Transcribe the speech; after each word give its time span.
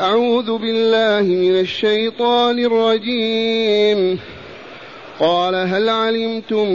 أعوذ 0.00 0.58
بالله 0.58 1.22
من 1.22 1.60
الشيطان 1.60 2.58
الرجيم. 2.58 4.18
قال 5.20 5.54
هل 5.54 5.88
علمتم 5.88 6.72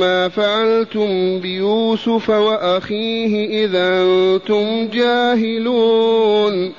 ما 0.00 0.28
فعلتم 0.28 1.38
بيوسف 1.38 2.30
وأخيه 2.30 3.64
إذا 3.64 4.02
أنتم 4.02 4.88
جاهلون؟ 4.88 6.72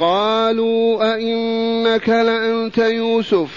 قالوا 0.00 1.14
أئنك 1.14 2.08
لأنت 2.08 2.78
يوسف. 2.78 3.48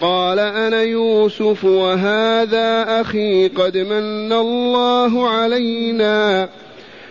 قال 0.00 0.38
أنا 0.38 0.82
يوسف 0.82 1.64
وهذا 1.64 3.00
أخي 3.00 3.48
قد 3.48 3.76
من 3.76 4.32
الله 4.32 5.28
علينا. 5.28 6.48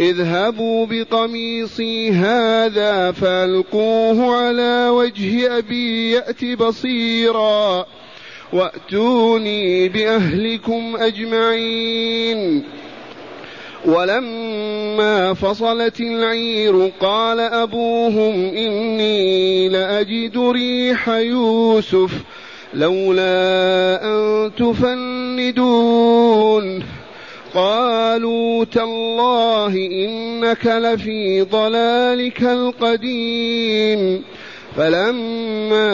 اذهبوا 0.00 0.86
بقميصي 0.86 2.10
هذا 2.10 3.12
فألقوه 3.12 4.36
على 4.36 4.88
وجه 4.88 5.58
أبي 5.58 6.10
يأت 6.10 6.44
بصيرا 6.44 7.86
وأتوني 8.52 9.88
بأهلكم 9.88 10.96
أجمعين. 10.96 12.64
ولما 13.84 15.34
فصلت 15.34 16.00
العير 16.00 16.90
قال 17.00 17.40
أبوهم 17.40 18.34
إني 18.56 19.68
لأجد 19.68 20.38
ريح 20.38 21.08
يوسف 21.08 22.10
لولا 22.74 24.00
أن 24.04 24.50
تفندون. 24.58 26.04
قالوا 27.54 28.64
تالله 28.64 29.74
إنك 29.76 30.66
لفي 30.66 31.42
ضلالك 31.42 32.42
القديم. 32.42 34.24
فلما 34.76 35.90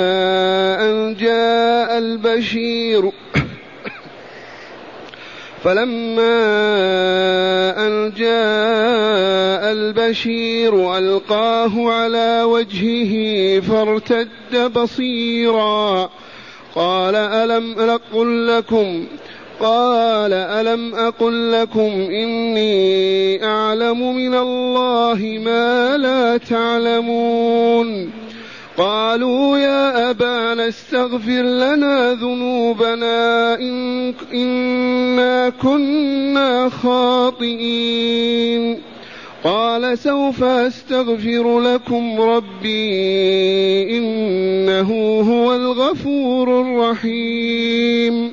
أن 0.91 1.17
جاء 1.21 1.99
البشير 1.99 3.11
فلما 5.65 6.37
أن 7.87 8.13
جاء 8.17 9.73
البشير 9.73 10.99
ألقاه 10.99 11.91
على 11.91 12.43
وجهه 12.43 13.61
فارتد 13.61 14.73
بصيرا. 14.73 16.11
قال 16.75 17.15
ألم 17.15 17.81
أقل 17.81 18.49
لكم 18.49 19.07
قال 19.61 20.33
ألم 20.33 20.95
أقل 20.95 21.53
لكم 21.53 21.91
إني 22.11 23.45
أعلم 23.45 24.17
من 24.17 24.35
الله 24.35 25.39
ما 25.45 25.97
لا 25.97 26.37
تعلمون 26.37 28.11
قالوا 28.77 29.59
يا 29.59 30.11
أبانا 30.11 30.69
استغفر 30.69 31.43
لنا 31.43 32.13
ذنوبنا 32.13 33.55
إن 33.55 34.15
إنا 34.35 35.49
كنا 35.49 36.69
خاطئين 36.83 38.31
قال 39.45 39.99
سوف 39.99 40.45
أستغفر 40.45 41.61
لكم 41.61 42.21
ربي 42.21 43.99
إنه 43.99 45.21
هو 45.21 45.55
الغفور 45.55 46.61
الرحيم 46.61 48.33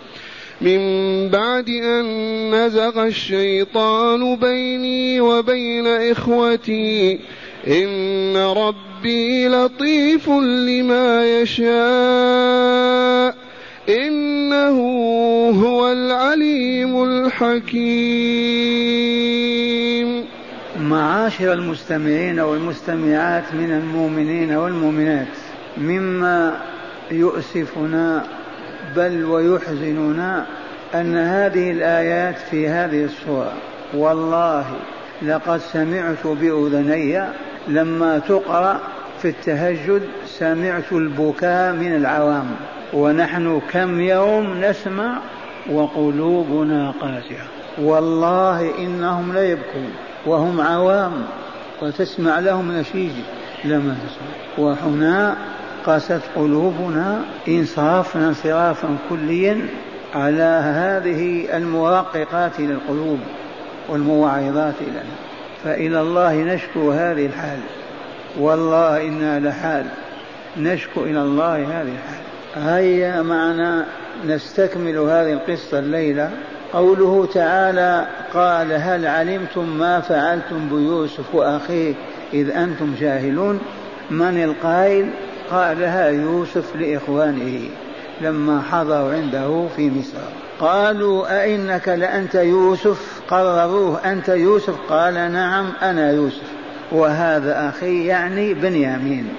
من 0.61 1.29
بعد 1.29 1.69
أن 1.69 2.05
نزغ 2.55 3.07
الشيطان 3.07 4.35
بيني 4.35 5.21
وبين 5.21 5.87
إخوتي 5.87 7.19
إن 7.67 8.37
ربي 8.37 9.47
لطيف 9.47 10.29
لما 10.29 11.41
يشاء 11.41 11.71
إنه 13.89 14.77
هو 15.65 15.91
العليم 15.91 17.03
الحكيم. 17.03 18.51
معاشر 20.79 21.53
المستمعين 21.53 22.39
والمستمعات 22.39 23.53
من 23.53 23.71
المؤمنين 23.71 24.51
والمؤمنات 24.51 25.27
مما 25.77 26.61
يؤسفنا 27.11 28.40
بل 28.95 29.25
ويحزننا 29.25 30.45
أن 30.95 31.17
هذه 31.17 31.71
الآيات 31.71 32.37
في 32.37 32.67
هذه 32.67 33.03
السورة 33.05 33.53
والله 33.93 34.65
لقد 35.21 35.57
سمعت 35.59 36.27
بأذني 36.27 37.23
لما 37.67 38.19
تقرأ 38.19 38.79
في 39.21 39.27
التهجد 39.27 40.01
سمعت 40.25 40.91
البكاء 40.91 41.73
من 41.73 41.95
العوام. 41.95 42.45
ونحن 42.93 43.61
كم 43.71 44.01
يوم 44.01 44.61
نسمع 44.61 45.17
وقلوبنا 45.71 46.93
قاسية. 47.01 47.43
والله 47.81 48.77
إنهم 48.77 49.33
ليبكون 49.33 49.91
وهم 50.25 50.61
عوام 50.61 51.13
وتسمع 51.81 52.39
لهم 52.39 52.71
نشيج. 52.71 53.11
لما 53.65 53.95
تسمع. 54.07 54.65
وهنا 54.65 55.35
قست 55.85 56.21
قلوبنا 56.35 57.21
انصرفنا 57.47 58.27
انصرافا 58.27 58.97
كليا 59.09 59.67
على 60.15 60.61
هذه 60.63 61.57
المراققات 61.57 62.59
للقلوب 62.59 63.19
والمواعظات 63.89 64.75
لنا. 64.81 65.03
فإلى 65.63 66.01
الله 66.01 66.35
نشكو 66.35 66.91
هذه 66.91 67.25
الحال. 67.25 67.59
والله 68.39 69.07
إنا 69.07 69.39
لحال. 69.39 69.85
نشكو 70.57 71.03
إلى 71.03 71.21
الله 71.21 71.55
هذه 71.55 71.91
الحال. 71.91 72.23
هيا 72.55 73.21
معنا 73.21 73.85
نستكمل 74.25 74.97
هذه 74.97 75.33
القصة 75.33 75.79
الليلة. 75.79 76.31
قوله 76.73 77.27
تعالى 77.33 78.07
قال 78.33 78.73
هل 78.73 79.07
علمتم 79.07 79.77
ما 79.77 79.99
فعلتم 79.99 80.69
بيوسف 80.69 81.35
وأخيه 81.35 81.93
إذ 82.33 82.49
أنتم 82.49 82.95
جاهلون؟ 82.99 83.59
من 84.11 84.43
القائل؟ 84.43 85.09
قالها 85.51 86.07
يوسف 86.07 86.75
لإخوانه 86.75 87.59
لما 88.21 88.61
حضروا 88.61 89.13
عنده 89.13 89.67
في 89.75 89.89
مصر. 89.89 90.17
قالوا 90.59 91.43
أئنك 91.43 91.87
لأنت 91.87 92.35
يوسف؟ 92.35 93.21
قرروه 93.27 94.11
أنت 94.11 94.29
يوسف؟ 94.29 94.75
قال 94.89 95.13
نعم 95.13 95.65
أنا 95.81 96.11
يوسف. 96.11 96.51
وهذا 96.91 97.69
أخي 97.69 98.05
يعني 98.05 98.53
بنيامين. 98.53 99.29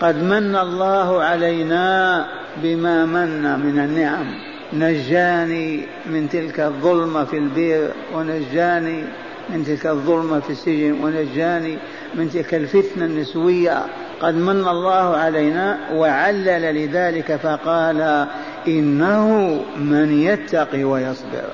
قد 0.00 0.22
من 0.22 0.56
الله 0.56 1.22
علينا 1.22 2.26
بما 2.62 3.06
من 3.06 3.42
من 3.58 3.78
النعم. 3.78 4.26
نجاني 4.72 5.86
من 6.06 6.28
تلك 6.28 6.60
الظلمة 6.60 7.24
في 7.24 7.38
البير 7.38 7.90
ونجاني 8.14 9.04
من 9.50 9.64
تلك 9.64 9.86
الظلمة 9.86 10.40
في 10.40 10.50
السجن 10.50 10.92
ونجاني 11.02 11.78
من 12.14 12.30
تلك 12.30 12.54
الفتنة 12.54 13.04
النسوية. 13.04 13.84
قد 14.20 14.34
من 14.34 14.68
الله 14.68 15.16
علينا 15.16 15.78
وعلل 15.92 16.74
لذلك 16.74 17.36
فقال 17.36 18.26
إنه 18.68 19.28
من 19.76 20.22
يتقي 20.22 20.84
ويصبر. 20.84 21.44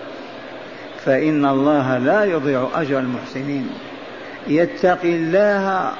فإن 1.04 1.46
الله 1.46 1.98
لا 1.98 2.24
يضيع 2.24 2.68
أجر 2.74 2.98
المحسنين. 2.98 3.70
يتقي 4.46 5.16
الله 5.16 5.92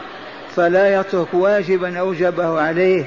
فلا 0.56 1.00
يترك 1.00 1.34
واجبا 1.34 1.98
أوجبه 1.98 2.60
عليه 2.60 3.04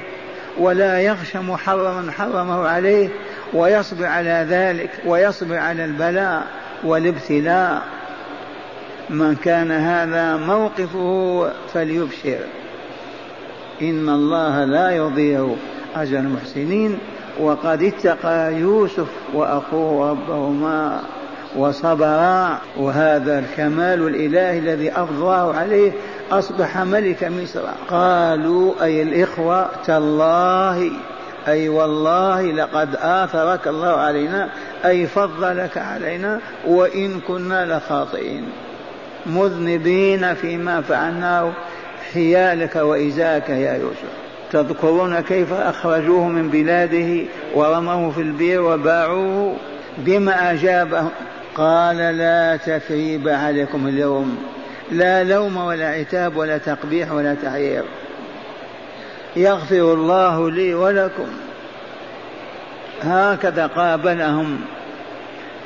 ولا 0.58 1.00
يخشى 1.00 1.38
محرما 1.38 2.12
حرمه 2.12 2.68
عليه 2.68 3.08
ويصبر 3.52 4.06
على 4.06 4.46
ذلك 4.50 4.90
ويصبر 5.06 5.56
على 5.56 5.84
البلاء 5.84 6.46
والابتلاء. 6.84 7.82
من 9.10 9.34
كان 9.34 9.70
هذا 9.72 10.36
موقفه 10.36 11.50
فليبشر. 11.74 12.38
إن 13.82 14.08
الله 14.08 14.64
لا 14.64 14.90
يضيع 14.90 15.54
أجر 15.96 16.18
المحسنين. 16.18 16.98
وقد 17.40 17.82
اتقى 17.82 18.54
يوسف 18.54 19.08
وأخوه 19.34 20.10
ربهما 20.10 21.02
وصبرا 21.56 22.58
وهذا 22.76 23.38
الكمال 23.38 24.06
الإلهي 24.06 24.58
الذي 24.58 24.92
أفضاه 24.92 25.54
عليه 25.54 25.92
أصبح 26.32 26.78
ملك 26.78 27.24
مصر. 27.24 27.62
قالوا 27.90 28.72
أي 28.82 29.02
الإخوة 29.02 29.68
تالله 29.86 30.90
أي 31.48 31.68
والله 31.68 32.42
لقد 32.42 32.96
آثرك 33.00 33.68
الله 33.68 33.88
علينا 33.88 34.48
أي 34.84 35.06
فضلك 35.06 35.78
علينا 35.78 36.40
وإن 36.66 37.20
كنا 37.20 37.76
لخاطئين 37.76 38.44
مذنبين 39.26 40.34
فيما 40.34 40.80
فعلناه. 40.80 41.52
حيالك 42.14 42.76
وإزاك 42.76 43.48
يا 43.48 43.74
يوسف. 43.74 44.12
تذكرون 44.52 45.20
كيف 45.20 45.52
أخرجوه 45.52 46.28
من 46.28 46.48
بلاده 46.48 47.24
ورموه 47.54 48.10
في 48.10 48.20
البير 48.20 48.62
وباعوه 48.62 49.56
بما 49.98 50.52
أجابهم. 50.52 51.10
قال 51.54 51.96
لا 51.96 52.56
تثريب 52.56 53.28
عليكم 53.28 53.86
اليوم. 53.86 54.38
لا 54.92 55.24
لوم 55.24 55.56
ولا 55.56 55.88
عتاب 55.88 56.36
ولا 56.36 56.58
تقبيح 56.58 57.12
ولا 57.12 57.34
تعيير 57.34 57.84
يغفر 59.36 59.92
الله 59.94 60.50
لي 60.50 60.74
ولكم. 60.74 61.28
هكذا 63.02 63.66
قابلهم. 63.66 64.60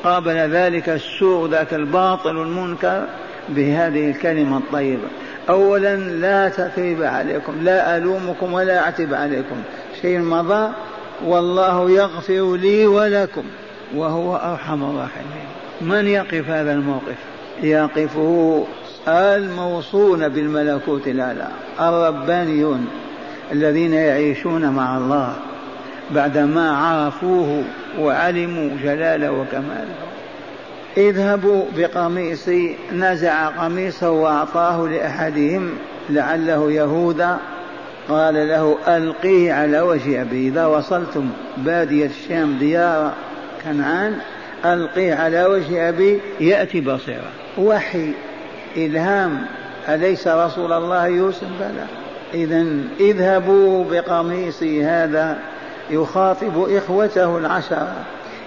قابل 0.04 0.36
ذلك 0.36 0.88
السوء 0.88 1.48
ذاك 1.48 1.74
الباطل 1.74 2.42
المنكر 2.42 3.04
بهذه 3.48 4.10
الكلمة 4.10 4.56
الطيبة. 4.58 5.08
أولا 5.50 5.96
لا 5.96 6.48
تثريب 6.48 7.02
عليكم 7.02 7.52
لا 7.62 7.96
ألومكم 7.96 8.52
ولا 8.52 8.78
أعتب 8.78 9.14
عليكم. 9.14 9.56
شيء 10.02 10.18
مضى 10.18 10.72
والله 11.24 11.90
يغفر 11.90 12.56
لي 12.56 12.86
ولكم 12.86 13.42
وهو 13.94 14.36
أرحم 14.36 14.82
الراحمين. 14.82 15.46
من 15.80 16.06
يقف 16.08 16.50
هذا 16.50 16.72
الموقف؟ 16.72 17.16
يقفه 17.62 18.64
الموصون 19.08 20.28
بالملكوت 20.28 21.06
الأعلى 21.08 21.48
الربانيون 21.80 22.88
الذين 23.52 23.92
يعيشون 23.92 24.70
مع 24.70 24.96
الله 24.96 25.34
بعدما 26.10 26.76
عرفوه 26.76 27.64
وعلموا 27.98 28.70
جلاله 28.82 29.32
وكماله. 29.32 30.09
اذهبوا 30.96 31.64
بقميصي 31.76 32.76
نزع 32.92 33.48
قميصه 33.48 34.10
وأعطاه 34.10 34.88
لأحدهم 34.88 35.70
لعله 36.10 36.72
يهوذا. 36.72 37.38
قال 38.08 38.34
له 38.34 38.78
ألقيه 38.88 39.52
على 39.52 39.80
وجه 39.80 40.22
أبي 40.22 40.48
إذا 40.48 40.66
وصلتم 40.66 41.30
باديه 41.56 42.06
الشام 42.06 42.58
ديار 42.58 43.12
كنعان 43.64 44.16
ألقيه 44.64 45.14
على 45.14 45.44
وجه 45.44 45.88
أبي 45.88 46.20
يأتي 46.40 46.80
بصيرا. 46.80 47.30
وحي 47.58 48.12
إلهام 48.76 49.46
أليس 49.88 50.28
رسول 50.28 50.72
الله 50.72 51.06
يوسف؟ 51.06 51.48
بلى. 51.60 51.86
اذا 52.34 52.66
اذهبوا 53.00 53.84
بقميصي 53.90 54.84
هذا 54.84 55.38
يخاطب 55.90 56.68
إخوته 56.70 57.38
العشرة. 57.38 57.94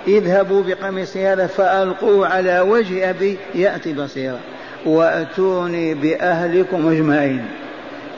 اذهبوا 0.08 0.64
بقميص 0.64 1.18
هذا 1.18 1.48
فألقوه 1.48 2.28
على 2.28 2.60
وجه 2.60 3.10
أبي 3.10 3.38
يأتي 3.56 3.94
بصيرا 3.94 4.40
وأتوني 4.86 5.94
بأهلكم 5.94 6.88
أجمعين. 6.88 7.46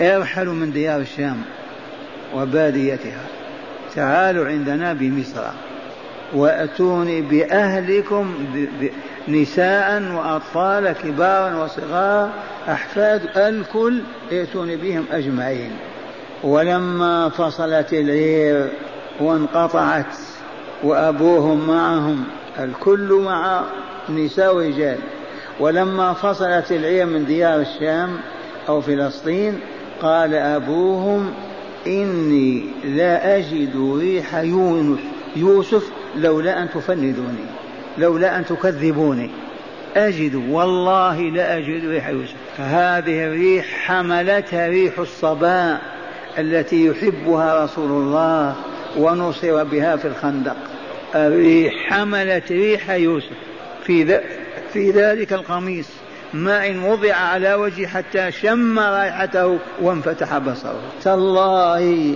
ارحلوا 0.01 0.53
من 0.53 0.71
ديار 0.71 0.99
الشام 0.99 1.41
وباديتها. 2.35 3.21
تعالوا 3.95 4.45
عندنا 4.45 4.93
بمصر. 4.93 5.43
وأتوني 6.33 7.21
بأهلكم 7.21 8.33
نساء 9.27 10.03
وأطفال 10.13 10.91
كبارا 11.03 11.63
وصغارا. 11.63 12.29
أحفاد 12.67 13.21
الكل 13.37 14.01
ائتوني 14.31 14.75
بهم 14.75 15.05
أجمعين. 15.11 15.71
ولما 16.43 17.29
فصلت 17.29 17.93
العير 17.93 18.69
وانقطعت 19.19 20.05
وأبوهم 20.85 21.67
معهم 21.67 22.23
الكل 22.59 23.21
مع 23.25 23.63
نساء 24.09 24.55
ورجال. 24.55 24.97
ولما 25.59 26.13
فصلت 26.13 26.71
العير 26.71 27.05
من 27.05 27.25
ديار 27.25 27.59
الشام 27.59 28.17
أو 28.69 28.81
فلسطين 28.81 29.59
قال 30.01 30.33
أبوهم 30.33 31.31
إني 31.87 32.65
لا 32.83 33.37
أجد 33.37 33.97
ريح 33.99 34.35
يونس 34.35 34.99
يوسف 35.35 35.89
لولا 36.15 36.63
أن 36.63 36.69
تفندوني 36.69 37.45
لولا 37.97 38.37
أن 38.37 38.45
تكذبوني. 38.45 39.29
أجد 39.95 40.35
والله 40.35 41.21
لا 41.21 41.57
أجد 41.57 41.85
ريح 41.85 42.07
يوسف. 42.07 42.35
فهذه 42.57 43.25
الريح 43.25 43.65
حملتها 43.65 44.67
ريح 44.67 44.99
الصباء 44.99 45.81
التي 46.37 46.85
يحبها 46.85 47.63
رسول 47.63 47.91
الله 47.91 48.55
ونصر 48.97 49.63
بها 49.63 49.95
في 49.95 50.07
الخندق. 50.07 50.55
حملت 51.87 52.51
ريح 52.51 52.89
يوسف. 52.89 53.29
في 53.83 54.21
في 54.73 54.91
ذلك 54.91 55.33
القميص 55.33 55.87
ما 56.33 56.67
إن 56.67 56.83
وضع 56.83 57.15
على 57.15 57.53
وجهه 57.53 57.87
حتى 57.87 58.31
شم 58.31 58.79
رائحته 58.79 59.57
وانفتح 59.81 60.37
بصره. 60.37 60.81
تالله 61.03 62.15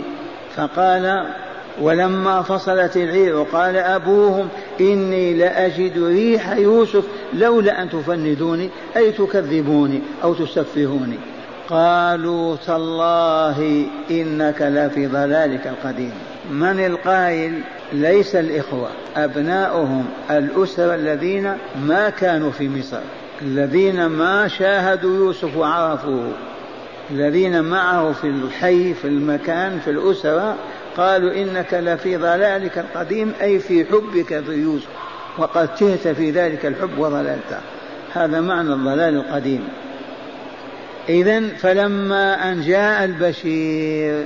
فقال 0.56 1.25
ولما 1.82 2.41
فصلت 2.41 2.98
العير 2.98 3.44
قال 3.44 3.77
أبوهم 3.77 4.48
إني 4.79 5.34
لأجد 5.34 6.03
ريح 6.03 6.51
يوسف 6.51 7.03
لولا 7.34 7.82
أن 7.82 7.89
تفندوني 7.89 8.70
أي 8.98 9.12
تكذبوني 9.12 10.01
أو 10.24 10.34
تسفهوني 10.34 11.18
قالوا 11.70 12.56
تالله 12.68 13.86
إنك 14.12 14.62
لفي 14.62 15.08
ضلالك 15.08 15.68
القديم. 15.68 16.13
من 16.50 16.86
القائل 16.86 17.62
ليس 17.94 18.36
الإخوة 18.36 18.89
أبناؤهم 19.15 20.06
الأسر 20.32 20.96
الذين 20.96 21.58
ما 21.88 22.10
كانوا 22.10 22.51
في 22.51 22.70
مصر 22.70 23.00
الذين 23.41 24.06
ما 24.06 24.48
شاهدوا 24.48 25.15
يوسف 25.15 25.58
وعرفوه 25.58 26.32
الذين 27.12 27.63
معه 27.63 28.12
في 28.12 28.27
الحي 28.27 28.94
في 28.94 29.08
المكان 29.08 29.79
في 29.86 29.91
الأسرة 29.91 30.56
قالوا 30.98 31.34
إنك 31.34 31.74
لفي 31.74 32.18
ضلالك 32.18 32.77
القديم 32.77 33.34
أي 33.41 33.60
في 33.60 33.86
حبك 33.86 34.44
في 34.44 34.51
يوسف 34.51 34.88
وقد 35.38 35.75
تهت 35.75 36.08
في 36.08 36.32
ذلك 36.32 36.65
الحب 36.65 36.98
وضللت. 36.98 37.60
هذا 38.13 38.41
معنى 38.41 38.74
الضلال 38.74 39.15
القديم. 39.15 39.68
إذا 41.10 41.48
فلما 41.48 42.51
أن 42.51 42.62
جاء 42.62 43.06
البشير 43.06 44.25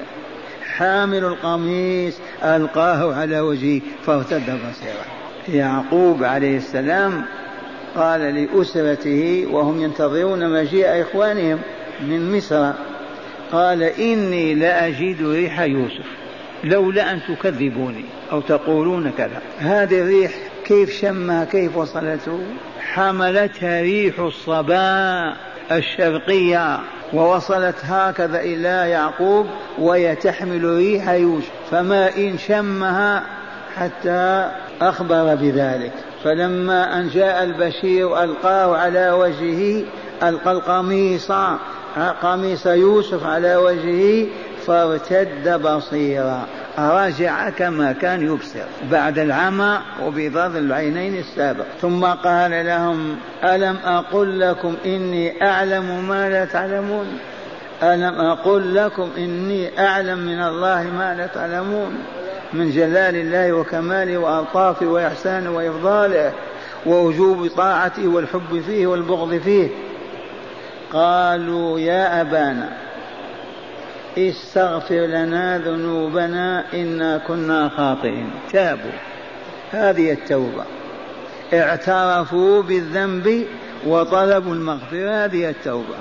حامل 0.78 1.24
القميص 1.24 2.20
ألقاه 2.44 3.16
على 3.16 3.40
وجهه 3.40 3.82
فارتد 4.06 4.44
بصيرا 4.46 5.06
يعقوب 5.50 6.24
عليه 6.24 6.58
السلام 6.58 7.26
قال 7.96 8.22
لأسرته 8.22 9.48
وهم 9.52 9.82
ينتظرون 9.82 10.54
مجيء 10.54 11.02
إخوانهم 11.02 11.60
من 12.02 12.38
مصر 12.38 12.72
قال 13.52 13.84
إني 13.84 14.54
لأجد 14.54 15.28
ريح 15.28 15.60
يوسف 15.60 16.06
لولا 16.64 17.12
أن 17.12 17.20
تكذبوني 17.28 18.06
أو 18.32 18.42
تقولون 18.42 19.12
كذا. 19.18 19.42
هذه 19.58 20.00
الريح 20.02 20.32
كيف 20.66 20.90
شمها 21.02 21.46
كيف 21.46 21.78
وصلته؟ 21.78 22.40
حملتها 22.80 23.82
ريح 23.82 24.20
الصباء 24.20 25.38
الشرقية 25.72 26.80
ووصلت 27.14 27.76
هكذا 27.84 28.40
إلى 28.40 28.90
يعقوب 28.90 29.48
وهي 29.78 30.16
تحمل 30.16 30.64
ريح 30.64 31.10
يوسف 31.10 31.52
فما 31.72 32.18
إن 32.18 32.38
شمها 32.38 33.24
حتى 33.76 34.52
أخبر 34.82 35.36
بذلك. 35.36 35.92
فلما 36.24 37.00
أن 37.00 37.10
جاء 37.10 37.44
البشير 37.44 38.24
ألقاه 38.24 38.78
على 38.78 39.12
وجهه 39.12 39.84
ألقى 40.24 40.52
القميص 40.52 41.32
قميص 42.22 42.66
يوسف 42.66 43.26
على 43.26 43.56
وجهه 43.56 44.28
فارتد 44.68 45.62
بصيرا. 45.62 46.46
رجع 46.80 47.50
كما 47.50 47.92
كان 47.92 48.26
يبصر. 48.26 48.66
بعد 48.92 49.20
العمى 49.20 49.80
وبيضاض 50.04 50.56
العينين 50.56 51.18
السابق. 51.18 51.66
ثم 51.82 52.06
قال 52.06 52.66
لهم 52.66 53.16
ألم 53.44 53.78
أقل 53.86 54.40
لكم 54.40 54.76
إني 54.86 55.48
أعلم 55.48 56.08
ما 56.08 56.30
لا 56.30 56.46
تعلمون؟ 56.46 57.08
ألم 57.84 58.22
أقل 58.22 58.76
لكم 58.76 59.10
إني 59.18 59.86
أعلم 59.88 60.20
من 60.20 60.44
الله 60.44 60.84
ما 60.84 61.16
لا 61.18 61.28
تعلمون؟ 61.28 61.98
من 62.54 62.72
جلال 62.72 63.16
الله 63.16 63.54
وكماله 63.54 64.18
وألطافه 64.18 64.86
وإحسانه 64.86 65.52
وإفضاله 65.52 66.32
ووجوب 66.86 67.48
طاعته 67.48 68.08
والحب 68.08 68.62
فيه 68.68 68.88
والبغض 68.88 69.38
فيه. 69.38 69.70
قالوا 70.94 71.80
يا 71.80 72.22
أبانا 72.22 72.70
استغفر 74.18 75.06
لنا 75.06 75.58
ذنوبنا 75.58 76.66
إنا 76.74 77.18
كنا 77.18 77.70
خاطئين. 77.70 78.30
تابوا. 78.52 78.92
هذه 79.72 80.12
التوبة. 80.12 80.64
اعترفوا 81.54 82.62
بالذنب 82.62 83.46
وطلبوا 83.86 84.54
المغفرة. 84.56 85.26
هذه 85.26 85.50
التوبة. 85.50 85.96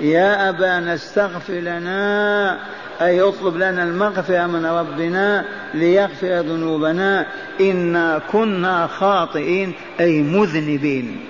يا 0.00 0.48
أبانا 0.48 0.94
استغفر 0.94 1.52
لنا 1.52 2.58
أي 3.00 3.20
اطلب 3.20 3.56
لنا 3.56 3.82
المغفرة 3.82 4.46
من 4.46 4.66
ربنا 4.66 5.44
ليغفر 5.74 6.40
ذنوبنا. 6.40 7.26
إنا 7.60 8.20
كنا 8.32 8.86
خاطئين 8.86 9.72
أي 10.00 10.22
مذنبين 10.22 11.20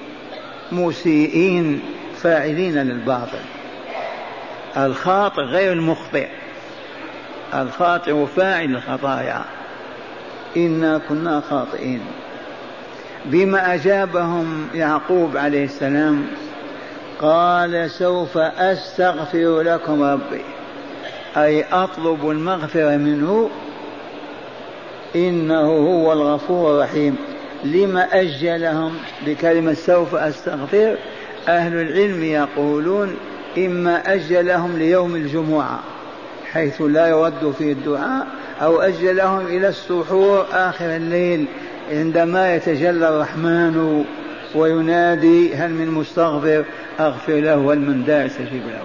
مسيئين 0.73 1.81
فاعلين 2.17 2.75
للباطل. 2.75 3.58
الخاطئ 4.77 5.43
غير 5.43 5.73
المخطئ. 5.73 6.29
الخاطئ 7.55 8.27
فاعل 8.27 8.77
الخطايا 8.77 9.45
إنا 10.57 11.01
كنا 11.09 11.43
خاطئين. 11.51 12.01
بما 13.25 13.75
أجابهم 13.75 14.69
يعقوب 14.75 15.37
عليه 15.37 15.65
السلام 15.65 16.27
قال 17.21 17.91
سوف 17.91 18.39
أستغفر 18.39 19.61
لكم 19.61 20.03
ربي. 20.03 20.45
أي 21.37 21.65
أطلب 21.73 22.31
المغفرة 22.31 22.97
منه. 22.97 23.51
إنه 25.17 25.67
هو 25.67 26.13
الغفور 26.13 26.75
الرحيم. 26.75 27.17
لما 27.65 28.21
أجلهم 28.21 28.95
بكلمة 29.27 29.75
سوف 29.75 30.15
أستغفر 30.15 30.97
أهل 31.49 31.75
العلم 31.75 32.25
يقولون 32.25 33.17
إما 33.59 34.15
أجلهم 34.15 34.79
ليوم 34.79 35.15
الجمعة 35.15 35.81
حيث 36.53 36.83
لا 36.83 37.07
يرد 37.07 37.55
فيه 37.59 37.73
الدعاء 37.73 38.27
أو 38.63 38.81
أجلهم 38.81 39.47
إلى 39.47 39.69
السحور 39.69 40.47
آخر 40.53 40.97
الليل 40.97 41.47
عندما 41.91 42.55
يتجلى 42.55 43.09
الرحمن 43.09 44.05
وينادي 44.55 45.55
هل 45.55 45.71
من 45.71 45.91
مستغفر؟ 45.91 46.65
أغفر 47.01 47.33
له 47.33 47.73
هل 47.73 47.79
من 47.79 48.05
داع 48.05 48.27
استجيب 48.27 48.63
له 48.67 48.83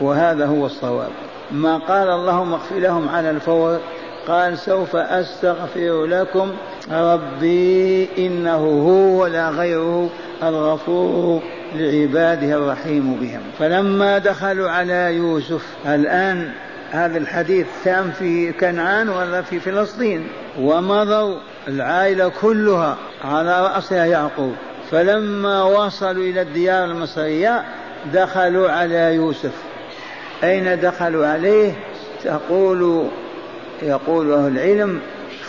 وهذا 0.00 0.46
هو 0.46 0.66
الصواب. 0.66 1.10
ما 1.52 1.78
قال 1.78 2.08
اللهم 2.08 2.52
اغفر 2.52 2.78
لهم 2.78 3.08
على 3.08 3.30
الفور 3.30 3.78
قال 4.28 4.58
سوف 4.58 4.96
أستغفر 4.96 6.06
لكم 6.06 6.52
ربي 6.92 8.08
إنه 8.18 8.56
هو 8.88 9.26
لا 9.26 9.50
غيره 9.50 10.10
الغفور. 10.42 11.42
لعباده 11.74 12.54
الرحيم 12.56 13.14
بهم. 13.14 13.40
فلما 13.58 14.18
دخلوا 14.18 14.70
على 14.70 15.14
يوسف 15.16 15.62
الآن 15.86 16.50
هذا 16.90 17.18
الحديث 17.18 17.66
تام 17.84 18.10
في 18.10 18.52
كنعان 18.52 19.08
ولا 19.08 19.42
في 19.42 19.60
فلسطين. 19.60 20.28
ومضوا 20.58 21.36
العائلة 21.68 22.32
كلها 22.40 22.96
على 23.24 23.62
رأسها 23.62 24.04
يعقوب. 24.04 24.54
فلما 24.90 25.62
وصلوا 25.62 26.24
إلى 26.24 26.42
الديار 26.42 26.84
المصرية 26.84 27.64
دخلوا 28.12 28.70
على 28.70 29.14
يوسف. 29.14 29.52
أين 30.44 30.80
دخلوا 30.80 31.26
عليه؟ 31.26 31.72
تقول 32.24 33.08
يقول 33.82 34.32
أهل 34.32 34.52
العلم 34.52 35.00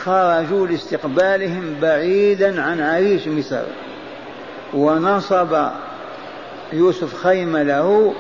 خرجوا 0.04 0.68
لاستقبالهم 0.68 1.76
بعيدا 1.82 2.62
عن 2.62 2.82
عريش 2.82 3.28
مصر. 3.28 3.64
ونصب 4.74 5.70
يوسف 6.74 7.16
خيمة 7.24 7.64
له 7.64 8.14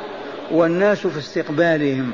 والناس 0.51 1.07
في 1.07 1.19
استقبالهم. 1.19 2.11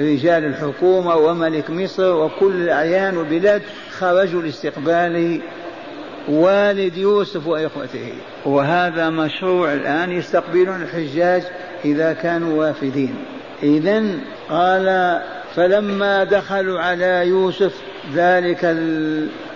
رجال 0.00 0.44
الحكومة 0.44 1.16
وملك 1.16 1.70
مصر 1.70 2.14
وكل 2.16 2.52
الأعيان 2.52 3.16
والبلاد 3.16 3.62
خرجوا 3.98 4.42
لاستقبال 4.42 5.40
والد 6.28 6.96
يوسف 6.96 7.46
وإخوته. 7.46 8.12
وهذا 8.44 9.10
مشروع 9.10 9.72
الآن 9.72 10.12
يستقبلون 10.12 10.82
الحجاج 10.82 11.42
إذا 11.84 12.12
كانوا 12.12 12.60
وافدين. 12.60 13.14
إذا 13.62 14.04
قال 14.50 15.18
فلما 15.54 16.24
دخلوا 16.24 16.80
على 16.80 17.26
يوسف 17.26 17.74
ذلك 18.14 18.76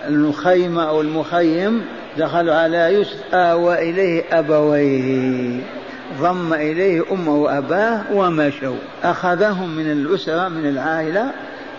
الخيمة 0.09 0.89
أو 0.89 1.01
المخيم 1.01 1.85
دخلوا 2.19 2.55
على 2.55 2.95
يوسف 2.95 3.35
آوى 3.35 3.91
إليه 3.91 4.25
أبويه. 4.33 5.82
ضم 6.21 6.55
إليه 6.55 7.03
أمه 7.13 7.35
وأباه 7.35 8.03
ومشوا 8.13 8.77
أخذهم 9.05 9.77
من 9.77 9.93
الأسرة 9.93 10.49
من 10.49 10.69
العائلة 10.69 11.31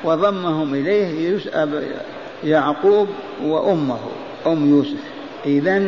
وضمهم 0.03 0.73
إليه 0.73 1.39
يعقوب 2.43 3.07
وأمه 3.43 3.99
أم 4.47 4.69
يوسف. 4.69 4.99
إذا 5.45 5.81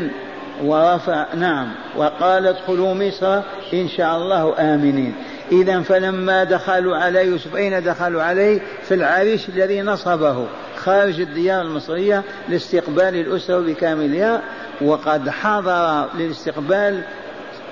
ورفع 0.63 1.25
نعم 1.35 1.67
وقال 1.97 2.47
ادخلوا 2.47 2.93
مصر 2.93 3.41
إن 3.73 3.87
شاء 3.97 4.17
الله 4.17 4.55
آمنين. 4.59 5.13
إذا 5.51 5.81
فلما 5.81 6.43
دخلوا 6.43 6.97
على 6.97 7.27
يوسف 7.27 7.55
أين 7.55 7.83
دخلوا 7.83 8.23
عليه؟ 8.23 8.61
في 8.83 8.93
العريش 8.93 9.49
الذي 9.49 9.81
نصبه 9.81 10.45
خارج 10.77 11.21
الديار 11.21 11.61
المصرية 11.61 12.23
لاستقبال 12.49 13.15
الأسرة 13.15 13.59
بكاملها. 13.59 14.41
وقد 14.81 15.29
حضر 15.29 16.07
للاستقبال 16.17 17.03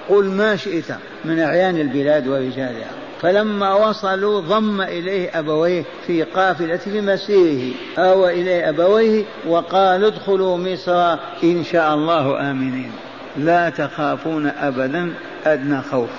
قل 0.09 0.25
ما 0.25 0.55
شئت 0.55 0.85
من 1.25 1.39
أعيان 1.39 1.77
البلاد 1.77 2.27
ورجالها 2.27 3.03
فلما 3.23 3.73
وصلوا 3.73 4.41
ضم 4.41 4.81
إليه 4.81 5.39
أبويه 5.39 5.83
في 6.07 6.23
قافلة 6.23 6.79
مسيره. 6.87 7.73
أوى 7.97 8.41
إليه 8.41 8.69
أبويه 8.69 9.23
وقال 9.47 10.05
ادخلوا 10.05 10.57
مصر 10.57 11.13
إن 11.43 11.63
شاء 11.63 11.93
الله 11.93 12.51
آمنين. 12.51 12.91
لا 13.37 13.69
تخافون 13.69 14.47
أبدا 14.47 15.13
أدنى 15.45 15.81
خوف 15.81 16.09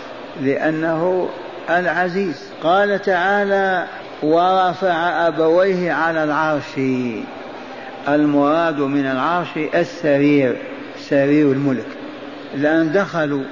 لأنه 0.43 1.29
العزيز. 1.71 2.43
قال 2.62 3.03
تعالى 3.03 3.87
ورفع 4.23 5.26
أبويه 5.29 5.93
على 5.93 6.25
العرش. 6.25 6.79
المراد 8.09 8.79
من 8.79 9.07
العرش 9.07 9.49
السرير 9.75 10.57
سرير 10.99 11.53
الملك. 11.53 11.87
لأن 12.57 12.93
دخلوا 12.93 13.45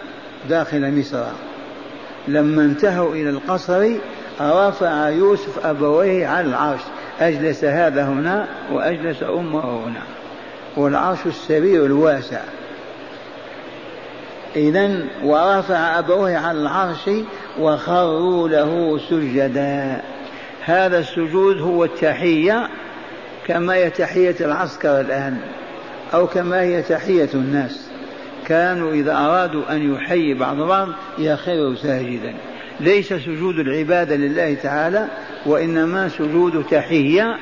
داخل 0.49 0.99
مصر. 0.99 1.25
لما 2.29 2.63
انتهوا 2.63 3.15
إلى 3.15 3.31
القصر 3.31 3.91
رفع 4.41 5.09
يوسف 5.09 5.67
أبويه 5.67 6.27
على 6.27 6.47
العرش. 6.47 6.81
أجلس 7.21 7.65
هذا 7.65 8.05
هنا 8.05 8.47
وأجلس 8.73 9.23
أمه 9.23 9.87
هنا. 9.87 10.03
والعرش 10.77 11.19
السرير 11.27 11.87
الواسع. 11.87 12.41
إذا 14.57 14.99
ورفع 15.25 15.99
أبويه 15.99 16.37
على 16.37 16.59
العرش 16.59 17.11
وخروا 17.61 18.49
له 18.49 19.01
سجدا. 19.11 20.03
هذا 20.65 20.99
السجود 20.99 21.61
هو 21.61 21.85
التحية 21.85 22.69
كما 23.47 23.75
هي 23.75 23.91
تحية 23.91 24.37
العسكر 24.41 25.01
الآن 25.01 25.39
أو 26.15 26.27
كما 26.27 26.61
هي 26.61 26.83
تحية 26.83 27.29
الناس. 27.35 27.92
كانوا 28.52 28.92
إذا 28.92 29.12
أرادوا 29.12 29.62
أن 29.71 29.94
يحيي 29.94 30.35
بعض 30.35 30.56
بعض 30.56 30.88
يخروا 31.18 31.75
ساجدا. 31.75 32.35
ليس 32.80 33.12
سجود 33.12 33.59
العبادة 33.59 34.16
لله 34.16 34.54
تعالى 34.54 35.09
وإنما 35.47 36.09
سجود 36.09 36.64
تحية 36.71 37.37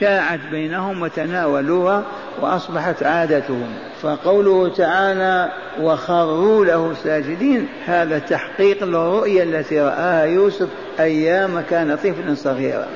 شاعت 0.00 0.40
بينهم 0.50 1.02
وتناولوها 1.02 2.04
وأصبحت 2.40 3.02
عادتهم. 3.02 3.68
فقوله 4.02 4.68
تعالى 4.68 5.52
وخروا 5.80 6.64
له 6.64 6.94
ساجدين 7.04 7.68
هذا 7.86 8.18
تحقيق 8.18 8.84
للرؤيا 8.84 9.42
التي 9.42 9.80
رآها 9.80 10.24
يوسف 10.24 10.68
أيام 11.00 11.60
كان 11.60 11.96
طفلا 11.96 12.34
صغيرا. 12.34 12.86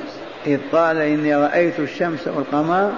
إذ 0.47 0.59
قال 0.71 0.97
إني 0.97 1.35
رأيت 1.35 1.79
الشمس 1.79 2.27
والقمر 2.27 2.91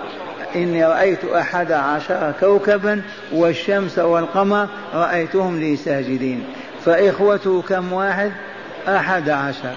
إني 0.55 0.86
رأيت 0.86 1.25
أحد 1.25 1.72
عشر 1.72 2.33
كوكبا 2.39 3.01
والشمس 3.33 4.00
والقمر 4.00 4.67
رأيتهم 4.93 5.60
لي 5.60 5.75
ساجدين. 5.75 6.43
فإخوته 6.86 7.62
كم 7.62 7.93
واحد؟ 7.93 8.31
أحد 8.88 9.29
عشر. 9.29 9.75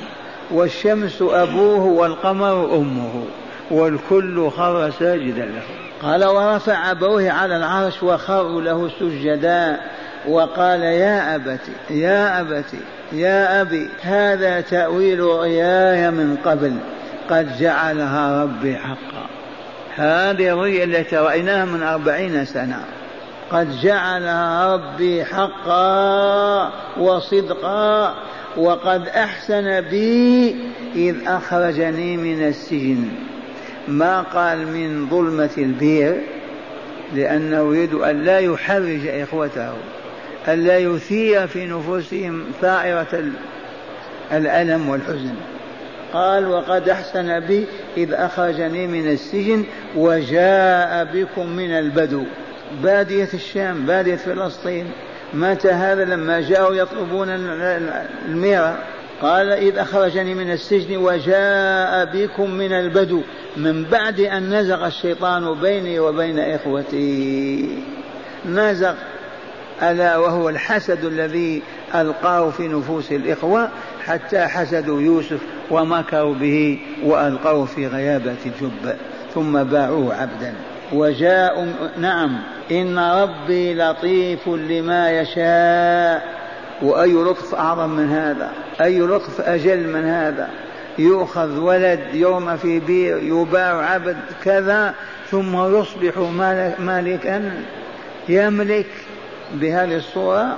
والشمس 0.51 1.23
أبوه 1.23 1.85
والقمر 1.85 2.77
أمه 2.77 3.25
والكل 3.71 4.51
خر 4.51 4.91
ساجدا 4.91 5.45
له. 5.45 5.63
قال 6.03 6.25
ورفع 6.25 6.91
أبوه 6.91 7.31
على 7.31 7.57
العرش 7.57 8.03
وخروا 8.03 8.63
له 8.63 8.91
سجدا. 9.01 9.81
وقال 10.29 10.81
يا 10.81 11.35
أبت 11.35 11.61
يا 11.91 12.41
أبت 12.41 12.75
يا 13.13 13.61
أبي 13.61 13.89
هذا 14.03 14.61
تأويل 14.61 15.21
رؤياي 15.21 16.11
من 16.11 16.37
قبل 16.45 16.77
قد 17.31 17.59
جعلها 17.59 18.43
ربي 18.43 18.77
حقا. 18.77 19.36
هذه 19.97 20.53
الرؤيا 20.53 20.85
التي 20.85 21.17
رأيناها 21.17 21.65
من 21.65 21.83
أربعين 21.83 22.45
سنة. 22.45 22.85
قد 23.51 23.81
جعلها 23.81 24.75
ربي 24.75 25.25
حقا 25.25 26.73
وصدقا 26.99 28.15
وقد 28.57 29.09
أحسن 29.09 29.81
بي 29.81 30.57
إذ 30.95 31.17
أخرجني 31.27 32.17
من 32.17 32.49
السجن. 32.49 33.09
ما 33.89 34.21
قال 34.21 34.67
من 34.67 35.09
ظلمة 35.11 35.51
البير 35.59 36.21
لأنه 37.15 37.77
يريد 37.77 37.95
أن 37.95 38.23
لا 38.23 38.39
يحرج 38.39 39.07
إخوته 39.07 39.73
أن 40.49 40.65
لا 40.65 40.79
يثير 40.79 41.47
في 41.47 41.67
نفوسهم 41.67 42.45
ثائرة 42.61 43.25
الألم 44.33 44.89
والحزن. 44.89 45.35
قال 46.13 46.49
وقد 46.49 46.89
أحسن 46.89 47.41
بي 47.41 47.67
إذ 47.97 48.13
أخرجني 48.13 48.87
من 48.87 49.11
السجن 49.11 49.65
وجاء 49.97 51.05
بكم 51.15 51.47
من 51.49 51.71
البدو. 51.71 52.23
بادية 52.83 53.29
الشام 53.35 53.87
بادية 53.87 54.17
فلسطين. 54.17 54.87
متى 55.35 55.71
هذا 55.71 56.05
لما 56.05 56.41
جاءوا 56.41 56.75
يطلبون 56.75 57.29
الميرة؟ 58.29 58.79
قال 59.23 59.51
إذ 59.51 59.79
أخرجني 59.79 60.35
من 60.35 60.51
السجن 60.51 60.97
وجاء 60.97 62.05
بكم 62.05 62.51
من 62.51 62.73
البدو. 62.73 63.23
من 63.57 63.85
بعد 63.85 64.21
أن 64.21 64.55
نزغ 64.55 64.87
الشيطان 64.87 65.55
بيني 65.55 65.99
وبين 65.99 66.39
إخوتي. 66.39 67.69
نزغ 68.49 68.95
ألا 69.83 70.17
وهو 70.17 70.49
الحسد 70.49 71.05
الذي 71.05 71.63
ألقاه 71.95 72.51
في 72.51 72.69
نفوس 72.69 73.13
الإخوة. 73.13 73.69
حتى 74.07 74.47
حسدوا 74.47 75.01
يوسف 75.01 75.41
ومكروا 75.71 76.35
به 76.35 76.79
وألقوه 77.05 77.65
في 77.65 77.87
غيابة 77.87 78.37
الجب 78.47 78.97
ثم 79.35 79.63
باعوه 79.63 80.15
عبدا. 80.15 80.55
وجاءوا 80.93 81.67
نعم 81.99 82.39
إن 82.71 82.99
ربي 82.99 83.75
لطيف 83.75 84.49
لما 84.49 85.21
يشاء. 85.21 86.37
وأي 86.83 87.13
لطف 87.13 87.55
أعظم 87.55 87.91
من 87.91 88.11
هذا؟ 88.11 88.53
أي 88.81 89.01
لطف 89.01 89.41
أجل 89.41 89.89
من 89.89 90.05
هذا؟ 90.05 90.49
يؤخذ 90.99 91.59
ولد 91.59 92.01
يوم 92.13 92.57
في 92.57 92.81
بير 92.81 93.19
يباع 93.23 93.91
عبد 93.91 94.17
كذا 94.45 94.95
ثم 95.31 95.77
يصبح 95.77 96.19
مالكا 96.79 97.53
يملك 98.29 98.87
بهذه 99.55 99.97
الصورة. 99.97 100.57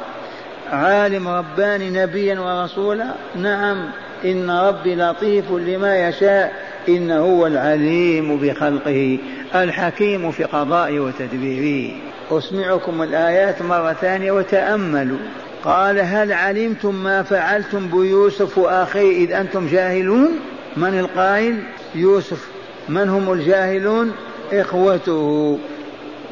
عالم 0.73 1.29
رباني 1.29 1.91
نبيا 1.91 2.41
ورسولا. 2.41 3.15
نعم 3.37 3.91
إن 4.25 4.51
ربي 4.51 4.95
لطيف 4.95 5.53
لما 5.53 6.09
يشاء. 6.09 6.53
إنه 6.89 7.19
هو 7.19 7.47
العليم 7.47 8.37
بخلقه 8.37 9.19
الحكيم 9.55 10.31
في 10.31 10.45
قضائه 10.45 11.01
وتدبيره. 11.01 11.95
أسمعكم 12.31 13.03
الآيات 13.03 13.63
مرة 13.63 13.93
ثانية 13.93 14.33
وتأملوا. 14.33 15.19
قال 15.65 16.01
هل 16.01 16.33
علمتم 16.33 16.95
ما 16.95 17.23
فعلتم 17.23 17.87
بيوسف 17.87 18.59
وأخيه 18.59 19.25
إذ 19.25 19.33
أنتم 19.33 19.67
جاهلون؟ 19.67 20.31
من 20.77 20.99
القائل؟ 20.99 21.62
يوسف. 21.95 22.49
من 22.88 23.09
هم 23.09 23.33
الجاهلون؟ 23.33 24.12
إخوته. 24.53 25.59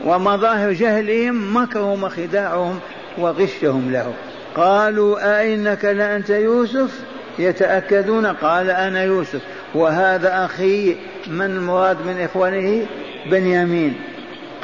ومظاهر 0.04 0.72
جهلهم 0.72 1.56
مكرهم 1.56 2.02
وخداعهم 2.02 2.78
وغشهم 3.18 3.92
له 3.92 4.12
قالوا 4.56 5.40
أئنك 5.40 5.84
لأنت 5.84 6.30
يوسف؟ 6.30 6.90
يتأكدون. 7.38 8.26
قال 8.26 8.70
أنا 8.70 9.04
يوسف. 9.04 9.40
وهذا 9.74 10.44
أخي 10.44 10.96
من 11.26 11.46
المراد 11.46 11.96
من 12.06 12.20
إخوانه؟ 12.20 12.86
بنيامين. 13.30 13.94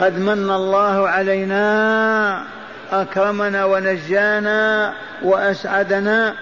قد 0.01 0.19
من 0.19 0.51
الله 0.51 1.09
علينا 1.09 2.45
أكرمنا 2.93 3.65
ونجانا 3.65 4.93
وأسعدنا 5.23 6.35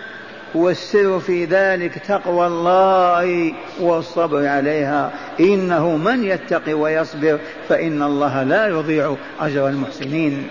والسر 0.54 1.20
في 1.20 1.44
ذلك 1.44 1.98
تقوى 1.98 2.46
الله 2.46 3.52
والصبر 3.80 4.46
عليها. 4.46 5.12
إنه 5.40 5.96
من 5.96 6.24
يتقي 6.24 6.74
ويصبر 6.74 7.38
فإن 7.68 8.02
الله 8.02 8.42
لا 8.42 8.68
يضيع 8.68 9.16
أجر 9.40 9.68
المحسنين. 9.68 10.48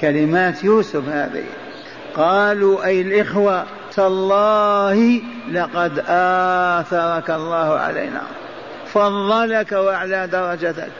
كلمات 0.00 0.64
يوسف 0.64 1.08
هذه. 1.08 1.44
قالوا 2.16 2.84
أي 2.84 3.00
الإخوة 3.00 3.64
تالله 3.94 5.20
لقد 5.52 5.98
آثرك 6.08 7.30
الله 7.30 7.78
علينا. 7.78 8.22
فضلك 8.86 9.72
وأعلى 9.72 10.26
درجتك. 10.26 10.90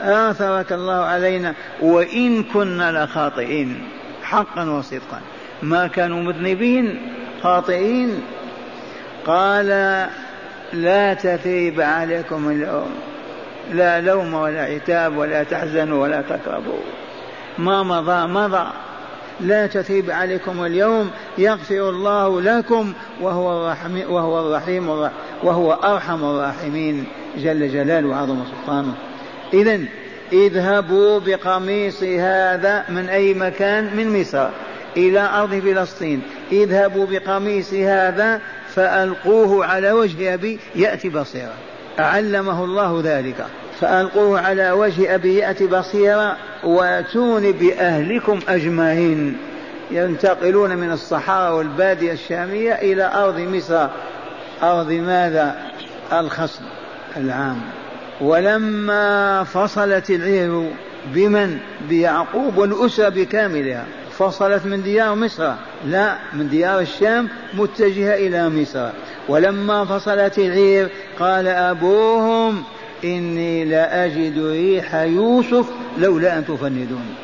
آثرك 0.00 0.72
الله 0.72 1.04
علينا. 1.04 1.54
وإن 1.80 2.42
كنا 2.42 3.04
لخاطئين. 3.04 3.88
حقا 4.22 4.70
وصدقا. 4.70 5.20
ما 5.62 5.86
كانوا 5.86 6.22
مذنبين 6.22 7.12
خاطئين. 7.42 8.22
قال 9.26 9.66
لا 10.72 11.14
تثيب 11.14 11.80
عليكم 11.80 12.50
اليوم. 12.50 12.94
لا 13.72 14.00
لوم 14.00 14.34
ولا 14.34 14.64
عتاب 14.64 15.16
ولا 15.16 15.42
تحزنوا 15.42 16.02
ولا 16.02 16.22
تكربوا 16.22 16.80
ما 17.58 17.82
مضى 17.82 18.26
مضى. 18.26 18.66
لا 19.42 19.66
تثيب 19.66 20.10
عليكم 20.10 20.64
اليوم 20.64 21.10
يغفر 21.38 21.88
الله 21.88 22.40
لكم 22.40 22.92
وهو 23.20 23.60
الرحيم 23.60 24.10
وهو 24.10 24.40
الرحيم 24.40 24.88
وهو 25.42 25.72
أرحم 25.72 26.24
الراحمين. 26.24 27.04
جل 27.36 27.68
جلاله 27.68 28.08
وعظم 28.08 28.44
سلطانه. 28.44 28.94
اذا 29.54 29.80
اذهبوا 30.32 31.18
بقميصي 31.18 32.20
هذا 32.20 32.84
من 32.88 33.08
أي 33.08 33.34
مكان؟ 33.34 33.96
من 33.96 34.20
مصر 34.20 34.48
إلى 34.96 35.20
أرض 35.20 35.54
فلسطين. 35.54 36.22
اذهبوا 36.52 37.06
بقميصي 37.10 37.86
هذا 37.86 38.40
فألقوه 38.74 39.66
على 39.66 39.92
وجه 39.92 40.34
أبي 40.34 40.58
يأتي 40.74 41.08
بصيرا 41.08 41.54
علمه 41.98 42.64
الله 42.64 43.00
ذلك. 43.04 43.46
فألقوه 43.82 44.40
على 44.40 44.70
وجه 44.70 45.14
أبي 45.14 45.36
يأتي 45.36 45.66
بصيرا 45.66 46.36
واتوني 46.64 47.52
بأهلكم 47.52 48.40
أجمعين. 48.48 49.36
ينتقلون 49.90 50.76
من 50.76 50.92
الصحراء 50.92 51.56
والبادية 51.56 52.12
الشامية 52.12 52.72
إلى 52.72 53.10
أرض 53.14 53.38
مصر. 53.38 53.88
أرض 54.62 54.92
ماذا؟ 54.92 55.56
الخصم 56.12 56.64
العام. 57.16 57.60
ولما 58.20 59.44
فصلت 59.44 60.10
العير 60.10 60.70
بمن؟ 61.14 61.58
بيعقوب 61.88 62.56
والأسرة 62.56 63.08
بكاملها. 63.08 63.84
فصلت 64.18 64.66
من 64.66 64.82
ديار 64.82 65.14
مصر. 65.14 65.52
لا 65.86 66.16
من 66.32 66.48
ديار 66.48 66.80
الشام 66.80 67.28
متجهة 67.54 68.14
إلى 68.14 68.48
مصر. 68.48 68.88
ولما 69.28 69.84
فصلت 69.84 70.38
العير 70.38 70.88
قال 71.18 71.46
أبوهم 71.48 72.64
إني 73.04 73.64
لأجد 73.64 74.46
ريح 74.46 74.94
يوسف 74.94 75.66
لولا 75.98 76.38
أن 76.38 76.44
تفندون. 76.44 77.14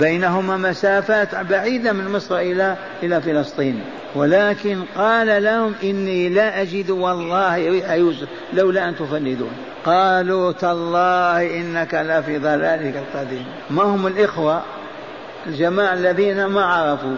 بينهما 0.00 0.56
مسافات 0.56 1.34
بعيدة 1.34 1.92
من 1.92 2.08
مصر 2.08 2.38
إلى 2.38 2.76
إلى 3.02 3.20
فلسطين. 3.20 3.80
ولكن 4.14 4.82
قال 4.96 5.42
لهم 5.42 5.74
إني 5.82 6.28
لا 6.28 6.62
أجد 6.62 6.90
والله 6.90 7.68
ريح 7.68 7.90
يوسف 7.90 8.28
لولا 8.52 8.88
أن 8.88 8.96
تفندون. 8.96 9.52
قالوا 9.84 10.52
تالله 10.52 11.60
إنك 11.60 11.94
لفي 11.94 12.38
ضلالك 12.38 12.96
القديم. 12.96 13.44
ما 13.70 13.82
هم 13.82 14.06
الإخوة؟ 14.06 14.62
الجماعة 15.46 15.94
الذين 15.94 16.44
ما 16.44 16.64
عرفوا. 16.64 17.16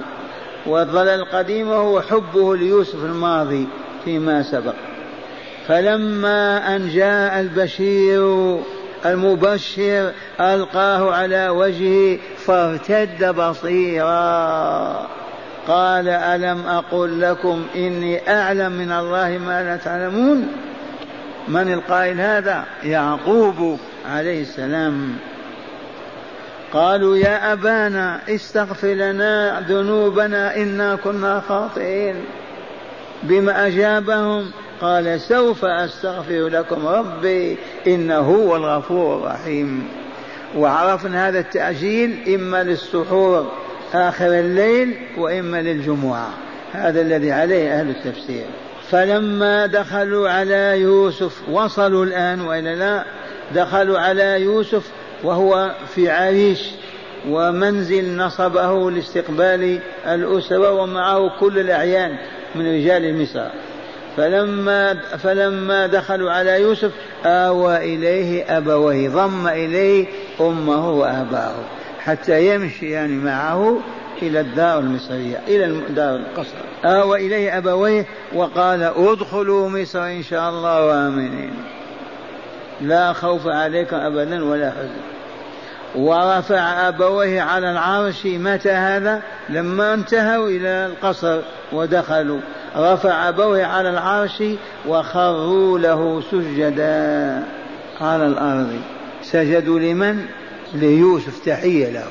والضلال 0.67 1.21
القديم 1.21 1.69
هو 1.69 2.01
حبه 2.01 2.57
ليوسف 2.57 3.05
الماضي 3.05 3.67
فيما 4.05 4.43
سبق. 4.43 4.75
فلما 5.69 6.77
أن 6.77 6.89
جاء 6.89 7.41
البشير 7.41 8.59
المبشر 9.07 10.13
ألقاه 10.41 11.15
على 11.15 11.49
وجهه 11.49 12.19
فارتد 12.47 13.35
بصيرا. 13.35 15.09
قال 15.69 16.09
ألم 16.09 16.67
أقل 16.67 17.21
لكم 17.21 17.67
إني 17.77 18.33
أعلم 18.33 18.73
من 18.73 18.93
الله 18.93 19.39
ما 19.47 19.63
لا 19.63 19.77
تعلمون؟ 19.77 20.49
من 21.49 21.73
القائل 21.73 22.21
هذا؟ 22.21 22.65
يعقوب 22.83 23.79
عليه 24.11 24.43
السلام. 24.43 25.17
قالوا 26.73 27.17
يا 27.17 27.53
أبانا 27.53 28.21
استغفر 28.29 28.89
لنا 28.89 29.61
ذنوبنا 29.69 30.57
إنا 30.57 30.97
كنا 30.97 31.43
خاطئين. 31.49 32.25
بما 33.23 33.67
أجابهم 33.67 34.51
قال 34.85 35.21
سوف 35.21 35.65
أستغفر 35.65 36.49
لكم 36.49 36.87
ربي 36.87 37.57
إنه 37.87 38.19
هو 38.19 38.57
الغفور 38.57 39.17
الرحيم. 39.17 39.89
وعرفنا 40.57 41.29
هذا 41.29 41.39
التعجيل 41.39 42.35
إما 42.35 42.63
للسحور 42.63 43.53
آخر 43.95 44.27
الليل 44.27 44.95
وإما 45.19 45.63
للجمعة. 45.63 46.31
هذا 46.73 47.01
الذي 47.01 47.33
عليه 47.33 47.81
أهل 47.81 47.91
التفسير. 47.91 48.45
فلما 48.91 49.67
دخلوا 49.67 50.31
على 50.31 50.81
يوسف 50.81 51.49
وصلوا 51.49 52.05
الآن 52.05 52.41
وإلا 52.41 52.75
لا 52.75 53.05
دخلوا 53.55 53.99
على 53.99 54.41
يوسف 54.41 54.91
وهو 55.23 55.75
في 55.95 56.11
عريش 56.11 56.71
ومنزل 57.29 58.17
نصبه 58.17 58.91
لاستقبال 58.91 59.81
الأسرة 60.07 60.73
ومعه 60.73 61.41
كل 61.41 61.59
الأعيان 61.59 62.19
من 62.55 62.75
رجال 62.75 63.23
مصر. 63.23 63.49
فلما 64.17 64.95
فلما 64.95 65.87
دخلوا 65.87 66.33
على 66.33 66.61
يوسف 66.61 66.91
آوى 67.25 67.77
إليه 67.77 68.57
أبويه 68.59 69.09
ضم 69.09 69.49
إليه 69.49 70.07
أمه 70.41 70.91
وأباه 70.91 71.55
حتى 71.99 72.55
يمشي 72.55 72.91
يعني 72.91 73.13
معه 73.13 73.81
إلى 74.23 74.41
الدار 74.41 74.79
المصرية 74.79 75.41
إلى 75.49 75.81
دار 75.89 76.17
القصر. 76.17 76.55
آوى 76.85 77.27
إليه 77.27 77.59
أبويه 77.59 78.07
وقال 78.35 78.83
ادخلوا 78.83 79.69
مصر 79.69 80.05
إن 80.05 80.23
شاء 80.23 80.51
الله 80.51 81.07
آمنين. 81.09 81.55
لا 82.81 83.13
خوف 83.13 83.47
عليكم 83.47 83.97
أبدا 83.97 84.45
ولا 84.45 84.71
حزن. 84.71 85.01
ورفع 85.95 86.89
أبويه 86.89 87.43
على 87.43 87.71
العرش 87.71 88.27
متى 88.27 88.71
هذا؟ 88.71 89.23
لما 89.49 89.95
انتهوا 89.95 90.49
إلى 90.49 90.87
القصر 90.87 91.41
ودخلوا. 91.73 92.41
رفع 92.77 93.29
أبويه 93.29 93.65
على 93.65 93.91
العرش 93.91 94.43
وخروا 94.89 95.79
له 95.79 96.23
سجدا. 96.31 97.43
على 98.01 98.27
الأرض 98.27 98.81
سجدوا 99.23 99.79
لمن؟ 99.79 100.27
ليوسف 100.75 101.45
تحية 101.47 101.91
له. 101.91 102.11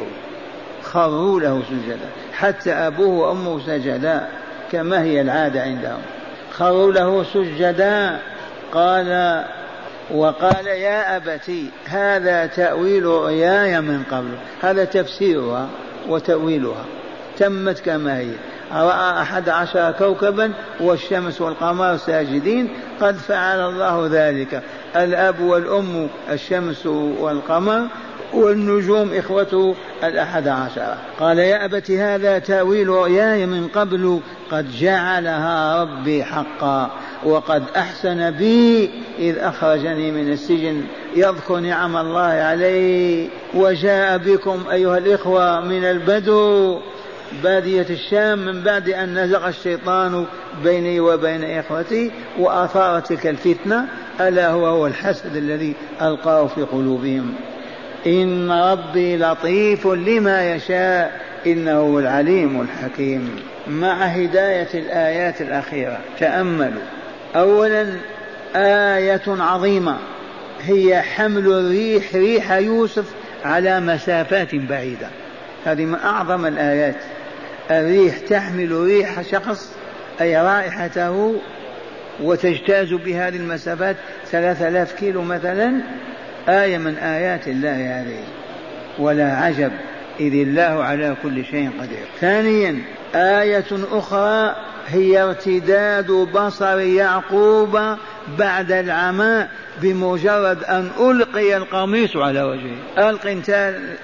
خروا 0.83 1.39
له 1.39 1.61
سجدا. 1.69 2.09
حتى 2.33 2.71
أبوه 2.71 3.27
وأمه 3.27 3.59
سجدا 3.59 4.27
كما 4.71 5.03
هي 5.03 5.21
العادة 5.21 5.61
عندهم. 5.61 6.01
خروا 6.51 6.91
له 6.91 7.23
سجدا. 7.23 8.19
قال 8.71 9.43
وقال 10.11 10.67
يا 10.67 11.17
أبتي 11.17 11.69
هذا 11.85 12.45
تأويل 12.45 13.05
رؤياي 13.05 13.81
من 13.81 14.03
قبل. 14.11 14.31
هذا 14.61 14.83
تفسيرها 14.83 15.67
وتأويلها. 16.09 16.85
تمت 17.39 17.79
كما 17.79 18.17
هي. 18.17 18.31
رأى 18.73 19.21
أحد 19.21 19.49
عشر 19.49 19.91
كوكبا 19.91 20.53
والشمس 20.81 21.41
والقمر 21.41 21.97
ساجدين 21.97 22.69
قد 23.01 23.15
فعل 23.15 23.69
الله 23.69 24.09
ذلك. 24.11 24.61
الأب 24.95 25.39
والأم 25.39 26.07
الشمس 26.31 26.85
والقمر 26.85 27.87
والنجوم 28.33 29.13
إخوته 29.13 29.75
الأحد 30.03 30.47
عشر. 30.47 30.95
قال 31.19 31.39
يا 31.39 31.65
أبت 31.65 31.91
هذا 31.91 32.39
تأويل 32.39 32.87
رؤياي 32.87 33.45
من 33.45 33.67
قبل 33.67 34.19
قد 34.51 34.71
جعلها 34.71 35.81
ربي 35.81 36.23
حقا 36.23 36.91
وقد 37.25 37.63
أحسن 37.75 38.31
بي 38.31 38.89
إذ 39.19 39.37
أخرجني 39.37 40.11
من 40.11 40.31
السجن. 40.31 40.81
يذكر 41.15 41.59
نعم 41.59 41.97
الله 41.97 42.21
عليه 42.21 43.29
وجاء 43.53 44.17
بكم 44.17 44.63
أيها 44.71 44.97
الإخوة 44.97 45.61
من 45.61 45.83
البدو. 45.83 46.79
بادية 47.43 47.85
الشام 47.89 48.39
من 48.39 48.61
بعد 48.61 48.89
أن 48.89 49.19
نزغ 49.19 49.47
الشيطان 49.47 50.25
بيني 50.63 50.99
وبين 50.99 51.43
إخوتي 51.43 52.11
وأثار 52.39 52.99
تلك 52.99 53.27
الفتنة 53.27 53.85
ألا 54.21 54.49
هو 54.49 54.65
هو 54.65 54.87
الحسد 54.87 55.35
الذي 55.35 55.73
ألقاه 56.01 56.47
في 56.47 56.61
قلوبهم. 56.61 57.33
إن 58.07 58.51
ربي 58.51 59.17
لطيف 59.17 59.87
لما 59.87 60.55
يشاء 60.55 61.21
إنه 61.47 61.99
العليم 61.99 62.61
الحكيم. 62.61 63.35
مع 63.67 63.93
هداية 63.93 64.67
الآيات 64.73 65.41
الأخيرة 65.41 65.99
تأملوا. 66.19 66.81
أولا 67.35 67.87
آية 68.55 69.21
عظيمة 69.27 69.97
هي 70.61 71.01
حمل 71.01 71.47
الريح 71.47 72.15
ريح 72.15 72.51
يوسف 72.51 73.05
على 73.45 73.79
مسافات 73.79 74.55
بعيدة. 74.55 75.07
هذه 75.65 75.85
من 75.85 75.95
أعظم 75.95 76.45
الآيات. 76.45 76.95
الريح 77.71 78.19
تحمل 78.19 78.71
ريح 78.71 79.21
شخص 79.21 79.75
أي 80.21 80.37
رائحته 80.37 81.35
وتجتاز 82.21 82.93
بهذه 82.93 83.35
المسافات 83.35 83.95
ثلاثة 84.25 84.67
آلاف 84.67 84.93
كيلو 84.93 85.21
مثلا 85.21 85.81
آية 86.49 86.77
من 86.77 86.95
آيات 86.95 87.47
الله 87.47 88.01
هذه 88.01 88.23
ولا 88.99 89.35
عجب 89.35 89.71
إذ 90.19 90.33
الله 90.33 90.83
على 90.83 91.15
كل 91.23 91.45
شيء 91.45 91.71
قدير. 91.79 92.05
ثانيا 92.21 92.81
آية 93.15 93.65
أخرى 93.91 94.55
هي 94.87 95.21
ارتداد 95.23 96.11
بصر 96.11 96.79
يعقوب 96.79 97.79
بعد 98.39 98.71
العماء 98.71 99.49
بمجرد 99.81 100.63
أن 100.63 100.89
ألقي 100.99 101.57
القميص 101.57 102.15
على 102.15 102.41
وجهه. 102.41 103.09
ألقي, 103.09 103.33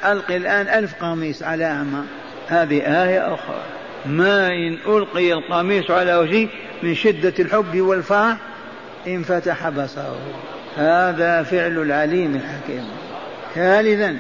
ألقي 0.06 0.38
الآن 0.38 0.68
ألف 0.68 0.96
قميص 1.04 1.44
على 1.44 1.66
أعمى 1.66 2.04
هذه 2.50 3.04
آية 3.04 3.34
أخرى. 3.34 3.62
ما 4.06 4.48
إن 4.48 4.78
ألقي 4.88 5.34
القميص 5.34 5.92
على 5.92 6.16
وجهه 6.16 6.48
من 6.84 6.96
شدة 6.96 7.34
الحب 7.40 7.82
والفرح 7.82 8.38
انفتح 9.08 9.70
بصره. 9.70 10.20
هذا 10.78 11.44
فعل 11.44 11.78
العليم 11.78 12.36
الحكيم. 12.36 12.88
ثالثا 13.56 14.18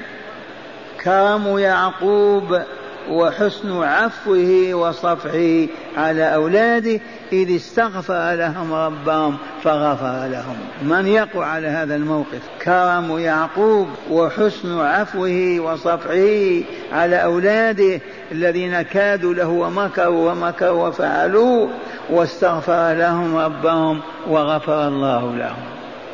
كرم 1.03 1.57
يعقوب 1.57 2.61
وحسن 3.09 3.83
عفوه 3.83 4.73
وصفحه 4.73 5.67
على 5.97 6.35
أولاده 6.35 6.99
إذ 7.31 7.55
استغفر 7.55 8.33
لهم 8.33 8.73
ربهم 8.73 9.37
فغفر 9.63 10.27
لهم. 10.27 10.57
من 10.83 11.07
يقع 11.07 11.45
على 11.45 11.67
هذا 11.67 11.95
الموقف؟ 11.95 12.41
كرم 12.63 13.19
يعقوب 13.19 13.87
وحسن 14.11 14.79
عفوه 14.79 15.59
وصفحه 15.59 16.63
على 16.91 17.23
أولاده 17.23 18.01
الذين 18.31 18.81
كادوا 18.81 19.33
له 19.33 19.47
ومكروا 19.47 20.31
ومكروا 20.31 20.87
وفعلوا 20.87 21.67
واستغفر 22.09 22.93
لهم 22.93 23.37
ربهم 23.37 24.01
وغفر 24.29 24.87
الله 24.87 25.35
لهم. 25.35 25.63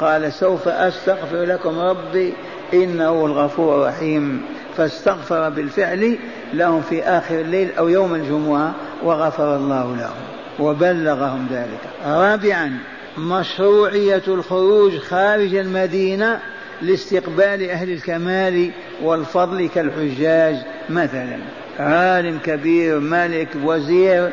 قال 0.01 0.33
سوف 0.33 0.67
أستغفر 0.67 1.43
لكم 1.43 1.79
ربي 1.79 2.33
إنه 2.73 3.25
الغفور 3.25 3.75
الرحيم. 3.75 4.41
فاستغفر 4.77 5.49
بالفعل 5.49 6.17
لهم 6.53 6.81
في 6.81 7.03
آخر 7.03 7.39
الليل 7.41 7.69
أو 7.77 7.87
يوم 7.87 8.15
الجمعة 8.15 8.75
وغفر 9.03 9.55
الله 9.55 9.95
لهم 9.95 10.35
وبلغهم 10.59 11.47
ذلك. 11.51 11.79
رابعا 12.05 12.77
مشروعية 13.17 14.23
الخروج 14.27 14.97
خارج 14.97 15.55
المدينة 15.55 16.39
لاستقبال 16.81 17.69
أهل 17.69 17.89
الكمال 17.89 18.71
والفضل 19.03 19.69
كالحجاج 19.69 20.55
مثلا. 20.89 21.37
عالم 21.79 22.39
كبير 22.45 22.99
ملك 22.99 23.47
وزير 23.63 24.31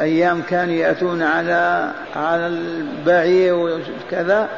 أيام 0.00 0.42
كانوا 0.42 0.74
يأتون 0.74 1.22
على 1.22 1.92
على 2.16 2.46
البعير 2.46 3.54
وكذا 3.54 4.48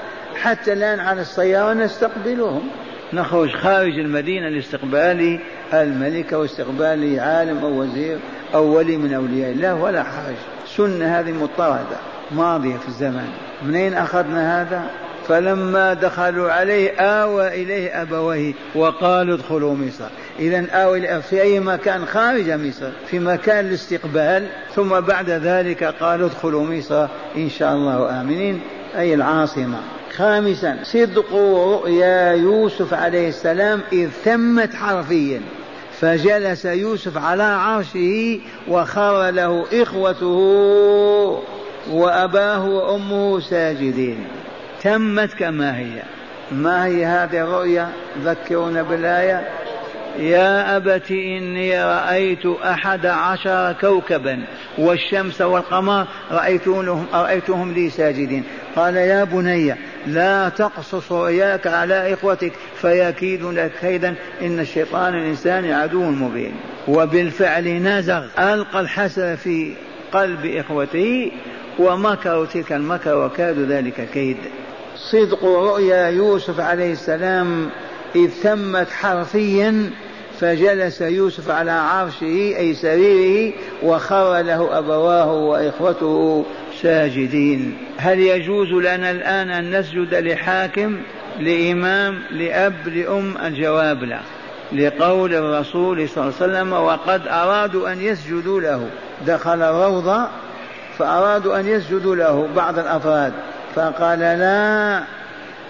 حتى 0.43 0.73
الآن 0.73 1.01
على 1.01 1.21
السيارة 1.21 1.73
نستقبلهم. 1.73 2.69
نخرج 3.13 3.51
خارج 3.51 3.99
المدينة 3.99 4.49
لاستقبال 4.49 5.39
الملك 5.73 6.33
واستقبال 6.33 7.21
عالم 7.21 7.59
أو 7.59 7.81
وزير 7.81 8.19
أو 8.55 8.77
ولي 8.77 8.97
من 8.97 9.15
أولياء 9.15 9.51
الله 9.51 9.75
ولا 9.75 10.03
حرج. 10.03 10.37
سنة 10.77 11.19
هذه 11.21 11.33
مضطردة 11.33 11.97
ماضية 12.31 12.77
في 12.77 12.89
الزمان. 12.89 13.29
منين 13.63 13.95
أخذنا 13.95 14.63
هذا؟ 14.63 14.91
فلما 15.29 15.95
دخلوا 15.95 16.53
عليه 16.53 16.91
آوى 17.01 17.63
إليه 17.63 18.03
أبويه 18.03 18.53
وقالوا 18.75 19.35
ادخلوا 19.35 19.75
مصر. 19.75 20.09
إذا 20.39 20.71
آوى 20.71 21.23
في 21.23 21.43
أي 21.43 21.61
مكان؟ 21.61 22.05
خارج 22.05 22.51
مصر 22.51 22.91
في 23.07 23.19
مكان 23.19 23.67
الاستقبال. 23.67 24.47
ثم 24.75 25.01
بعد 25.01 25.31
ذلك 25.31 25.85
قالوا 25.85 26.27
ادخلوا 26.27 26.65
مصر. 26.65 27.07
إن 27.37 27.51
شاء 27.51 27.73
الله 27.73 28.21
آمنين. 28.21 28.61
أي 28.97 29.15
العاصمة. 29.15 29.79
خامسا 30.17 30.79
صدق 30.83 31.35
رؤيا 31.35 32.33
يوسف 32.33 32.95
عليه 32.95 33.29
السلام 33.29 33.81
إذ 33.93 34.09
ثمت 34.25 34.75
حرفيا. 34.75 35.41
فجلس 36.01 36.65
يوسف 36.65 37.19
على 37.19 37.43
عرشه 37.43 38.41
وخر 38.69 39.31
له 39.31 39.65
إخوته 39.73 41.43
وأباه 41.91 42.67
وأمه 42.67 43.41
ساجدين. 43.41 44.25
تمت 44.83 45.35
كما 45.35 45.79
هي. 45.79 46.03
ما 46.53 46.87
هي 46.87 47.07
هذه 47.07 47.41
الرؤيا؟ 47.41 47.89
ذكرونا 48.25 48.83
بالآية. 48.83 49.49
يا 50.19 50.77
أبت 50.77 51.11
إني 51.11 51.85
رأيت 51.85 52.47
أحد 52.47 53.07
عشر 53.07 53.73
كوكبا 53.81 54.45
والشمس 54.79 55.41
والقمر 55.41 56.07
رأيتهم, 56.31 57.07
رأيتهم 57.15 57.73
لي 57.73 57.91
ساجدين. 57.91 58.45
قال 58.77 58.97
يا 58.97 59.25
بني 59.25 59.75
لا 60.07 60.49
تقصص 60.49 61.13
رؤياك 61.13 61.67
على 61.67 62.15
إخوتك 62.15 62.53
فيكيد 62.81 63.45
لك 63.45 63.73
كيدا. 63.81 64.15
إن 64.43 64.61
الشيطان 64.61 65.15
الإنسان 65.15 65.73
عدو 65.73 66.03
مبين. 66.03 66.53
وبالفعل 66.89 67.65
نزغ. 67.65 68.25
ألقى 68.39 68.81
الحسن 68.81 69.37
في 69.37 69.73
قلب 70.13 70.47
إخوته 70.47 71.33
ومكروا 71.79 72.47
تلك 72.47 72.73
المكر 72.73 73.17
وكادوا 73.17 73.67
ذلك 73.67 74.09
كيد. 74.15 74.37
صدق 75.13 75.45
رؤيا 75.45 76.09
يوسف 76.09 76.61
عليه 76.61 76.93
السلام 76.93 77.71
إذ 78.15 78.29
ثمت 78.29 78.91
حرفيا 78.91 79.91
فجلس 80.41 81.01
يوسف 81.01 81.51
على 81.51 81.71
عرشه 81.71 82.57
أي 82.57 82.75
سريره 82.75 83.53
وخر 83.83 84.41
له 84.41 84.79
أبواه 84.79 85.33
وإخوته 85.33 86.45
ساجدين. 86.83 87.77
هل 87.99 88.21
يجوز 88.21 88.69
لنا 88.69 89.11
الآن 89.11 89.51
أن 89.51 89.79
نسجد 89.79 90.15
لحاكم 90.15 90.97
لإمام 91.41 92.19
لأب 92.31 92.89
لأم؟ 92.89 93.35
الجواب 93.45 94.05
لا. 94.05 94.21
لقول 94.73 95.35
الرسول 95.35 96.09
صلى 96.09 96.25
الله 96.25 96.35
عليه 96.41 96.53
وسلم 96.53 96.73
وقد 96.73 97.29
أرادوا 97.29 97.93
أن 97.93 98.01
يسجدوا 98.01 98.61
له. 98.61 98.87
دخل 99.27 99.63
الروضة 99.63 100.29
فأرادوا 100.99 101.61
أن 101.61 101.69
يسجدوا 101.69 102.17
له 102.17 102.49
بعض 102.57 102.79
الأفراد 102.79 103.33
فقال 103.75 104.19
لا 104.19 105.03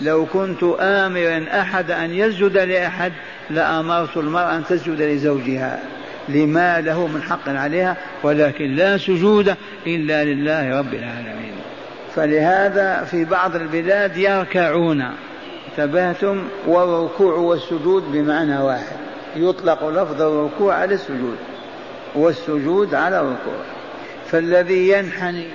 لو 0.01 0.27
كنت 0.27 0.63
آمرا 0.81 1.47
أحد 1.61 1.91
أن 1.91 2.15
يسجد 2.15 2.59
لأحد 2.59 3.13
لأمرت 3.51 4.17
المرأة 4.17 4.57
أن 4.57 4.65
تسجد 4.65 5.03
لزوجها. 5.03 5.83
لما 6.29 6.81
له 6.81 7.07
من 7.07 7.23
حق 7.23 7.49
عليها 7.49 7.97
ولكن 8.23 8.75
لا 8.75 8.99
سجود 8.99 9.55
إلا 9.87 10.25
لله 10.25 10.79
رب 10.79 10.95
العالمين. 10.95 11.53
فلهذا 12.15 13.05
في 13.05 13.25
بعض 13.25 13.57
البلاد 13.57 14.17
يركعون. 14.17 15.05
انتبهتم؟ 15.71 16.43
والركوع 16.67 17.35
والسجود 17.35 18.13
بمعنى 18.13 18.59
واحد. 18.59 18.97
يطلق 19.37 19.89
لفظ 19.89 20.23
الركوع 20.23 20.75
على 20.75 20.95
السجود 20.95 21.37
والسجود 22.15 22.95
على 22.95 23.21
الركوع. 23.21 23.63
فالذي 24.27 24.89
ينحني 24.89 25.47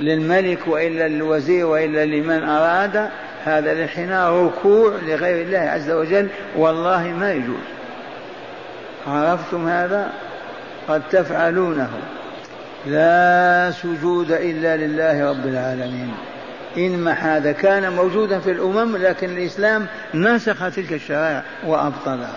للملك 0.00 0.58
وإلا 0.66 1.08
للوزير 1.08 1.66
وإلا 1.66 2.04
لمن 2.04 2.42
أراد 2.48 3.08
هذا 3.44 3.72
الانحناء 3.72 4.32
ركوع 4.32 4.92
لغير 5.06 5.46
الله 5.46 5.58
عز 5.58 5.90
وجل 5.90 6.28
والله 6.56 7.02
ما 7.02 7.32
يجوز. 7.32 7.66
عرفتم 9.06 9.68
هذا؟ 9.68 10.12
قد 10.88 11.02
تفعلونه. 11.10 11.90
لا 12.86 13.70
سجود 13.70 14.32
إلا 14.32 14.76
لله 14.76 15.30
رب 15.30 15.46
العالمين. 15.46 16.14
انما 16.76 17.12
هذا 17.12 17.52
كان 17.52 17.92
موجودا 17.92 18.38
في 18.38 18.50
الأمم 18.50 18.96
لكن 18.96 19.30
الإسلام 19.30 19.86
نسخ 20.14 20.70
تلك 20.70 20.92
الشرائع 20.92 21.42
وأبطلها. 21.66 22.36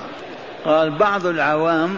قال 0.65 0.97
بعض 0.97 1.25
العوام 1.25 1.95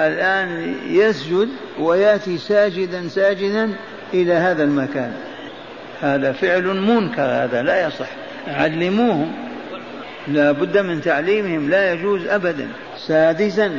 الآن 0.00 0.74
يسجد 0.88 1.48
ويأتي 1.78 2.38
ساجدا 2.38 3.08
ساجدا 3.08 3.70
إلى 4.14 4.32
هذا 4.32 4.64
المكان. 4.64 5.12
هذا 6.00 6.32
فعل 6.32 6.64
منكر 6.64 7.22
هذا 7.22 7.62
لا 7.62 7.86
يصح. 7.86 8.08
علموهم 8.46 9.32
لا 10.28 10.52
بد 10.52 10.78
من 10.78 11.00
تعليمهم 11.00 11.70
لا 11.70 11.92
يجوز 11.92 12.26
أبدا. 12.26 12.68
سادسا 12.98 13.78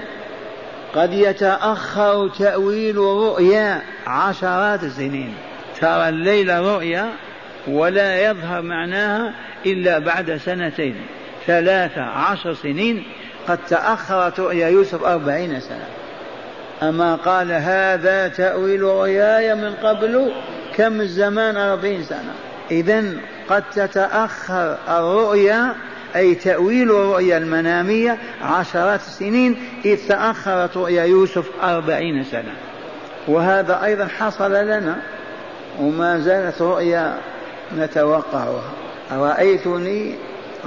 قد 0.95 1.13
يتأخر 1.13 2.29
تأويل 2.29 2.95
رؤيا 2.97 3.81
عشرات 4.07 4.83
السنين. 4.83 5.33
ترى 5.81 6.09
الليل 6.09 6.59
رؤيا 6.59 7.09
ولا 7.67 8.29
يظهر 8.29 8.61
معناها 8.61 9.33
إلا 9.65 9.99
بعد 9.99 10.37
سنتين. 10.37 10.95
ثلاثة 11.47 12.01
عشر 12.01 12.53
سنين 12.53 13.03
قد 13.47 13.57
تأخرت 13.69 14.39
رؤيا 14.39 14.67
يوسف 14.67 15.03
أربعين 15.03 15.59
سنة. 15.59 15.85
أما 16.83 17.15
قال 17.15 17.51
هذا 17.51 18.27
تأويل 18.27 18.81
رؤياي 18.81 19.55
من 19.55 19.73
قبل 19.73 20.31
كم 20.75 21.01
الزمان 21.01 21.57
أربعين 21.57 22.03
سنة. 22.03 22.33
إذا 22.71 23.03
قد 23.49 23.63
تتأخر 23.73 24.77
الرؤيا 24.89 25.75
أي 26.15 26.35
تأويل 26.35 26.91
الرؤيا 26.91 27.37
المنامية 27.37 28.17
عشرات 28.41 28.99
السنين 28.99 29.57
إذ 29.85 30.07
تأخرت 30.07 30.77
رؤيا 30.77 31.03
يوسف 31.03 31.45
أربعين 31.63 32.23
سنة. 32.23 32.53
وهذا 33.27 33.83
أيضا 33.83 34.05
حصل 34.05 34.51
لنا 34.51 34.95
وما 35.79 36.19
زالت 36.19 36.61
رؤيا 36.61 37.17
نتوقعها. 37.77 38.71
رأيتني 39.11 40.15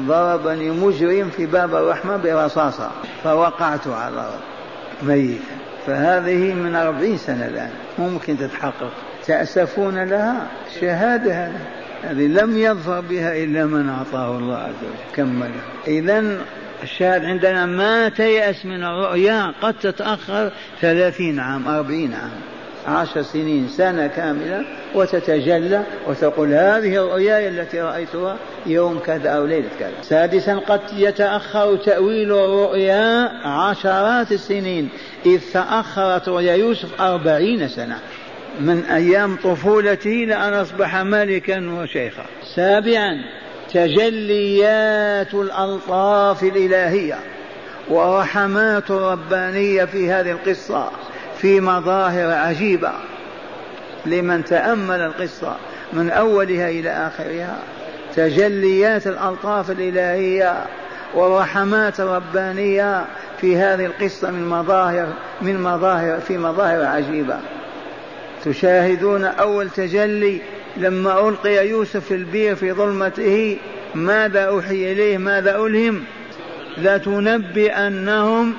ضربني 0.00 0.70
مجرم 0.70 1.30
في 1.36 1.46
باب 1.46 1.74
الرحمة 1.74 2.16
برصاصة 2.16 2.90
فوقعت 3.24 3.86
على 3.86 4.14
الأرض 4.14 4.40
ميتا. 5.02 5.67
فهذه 5.88 6.54
من 6.54 6.74
أربعين 6.76 7.16
سنة 7.16 7.46
الآن. 7.46 7.70
ممكن 7.98 8.38
تتحقق. 8.38 8.92
تأسفون 9.26 10.04
لها؟ 10.04 10.46
شهادة. 10.80 11.50
هذه 12.02 12.26
لم 12.26 12.58
يظفر 12.58 13.00
بها 13.00 13.44
إلا 13.44 13.66
من 13.66 13.88
أعطاه 13.88 14.38
الله 14.38 14.56
عز 14.56 14.74
وجل. 14.82 15.16
كمل 15.16 15.50
إذا 15.86 16.38
الشاهد 16.82 17.24
عندنا 17.24 17.66
ما 17.66 18.08
تيأس 18.08 18.66
من 18.66 18.84
الرؤيا 18.84 19.52
قد 19.62 19.74
تتأخر 19.74 20.52
ثلاثين 20.80 21.40
عام 21.40 21.68
أربعين 21.68 22.14
عام. 22.14 22.57
عشر 22.86 23.22
سنين 23.22 23.68
سنة 23.68 24.06
كاملة 24.06 24.64
وتتجلى 24.94 25.82
وتقول 26.06 26.52
هذه 26.52 26.96
الرؤيا 26.96 27.48
التي 27.48 27.80
رأيتها 27.80 28.36
يوم 28.66 28.98
كذا 28.98 29.30
أو 29.30 29.46
ليلة 29.46 29.68
كذا. 29.78 29.92
سادسا 30.02 30.54
قد 30.54 30.80
يتأخر 30.96 31.76
تأويل 31.76 32.32
الرؤيا 32.32 33.30
عشرات 33.44 34.32
السنين. 34.32 34.88
إذ 35.26 35.40
تأخرت 35.52 36.28
رؤيا 36.28 36.54
يوسف 36.54 37.00
أربعين 37.00 37.68
سنة. 37.68 37.98
من 38.60 38.84
أيام 38.84 39.36
طفولتي 39.36 40.24
لأن 40.24 40.54
أصبح 40.54 40.96
ملكا 40.96 41.70
وشيخا. 41.70 42.24
سابعا 42.54 43.24
تجليات 43.72 45.34
الألطاف 45.34 46.42
الإلهية. 46.42 47.18
ورحمات 47.88 48.90
ربانية 48.90 49.84
في 49.84 50.10
هذه 50.10 50.30
القصة. 50.30 50.90
في 51.40 51.60
مظاهر 51.60 52.32
عجيبة 52.32 52.92
لمن 54.06 54.44
تأمل 54.44 55.00
القصة 55.00 55.56
من 55.92 56.10
أولها 56.10 56.68
إلى 56.68 56.90
آخرها. 56.90 57.58
تجليات 58.16 59.06
الألطاف 59.06 59.70
الإلهية 59.70 60.64
والرحمات 61.14 62.00
الربانية 62.00 63.04
في 63.40 63.56
هذه 63.56 63.86
القصة 63.86 64.30
من 64.30 64.48
مظاهر 64.48 65.06
من 65.42 65.62
مظاهر 65.62 66.20
في 66.20 66.38
مظاهر 66.38 66.84
عجيبة. 66.84 67.36
تشاهدون 68.44 69.24
أول 69.24 69.70
تجلي 69.70 70.40
لما 70.76 71.28
ألقي 71.28 71.68
يوسف 71.68 72.04
في 72.04 72.14
البير 72.14 72.54
في 72.54 72.72
ظلمته 72.72 73.58
ماذا 73.94 74.40
أوحي 74.40 74.92
إليه؟ 74.92 75.18
ماذا 75.18 75.56
ألهم؟ 75.56 76.04
لتنبئنهم 76.78 78.54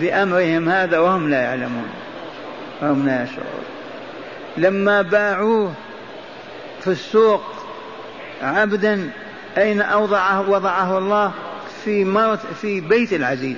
بأمرهم 0.00 0.68
هذا 0.68 0.98
وهم 0.98 1.30
لا 1.30 1.42
يعلمون. 1.42 1.99
وهم 2.82 3.06
لا 3.06 3.22
يشعرون 3.22 3.64
لما 4.56 5.02
باعوه 5.02 5.72
في 6.80 6.88
السوق 6.90 7.42
عبدا 8.42 9.10
أين 9.58 9.80
أوضعه؟ 9.80 10.50
وضعه 10.50 10.98
الله 10.98 11.32
في 11.84 12.04
مرت 12.04 12.40
في 12.60 12.80
بيت 12.80 13.12
العزيز 13.12 13.56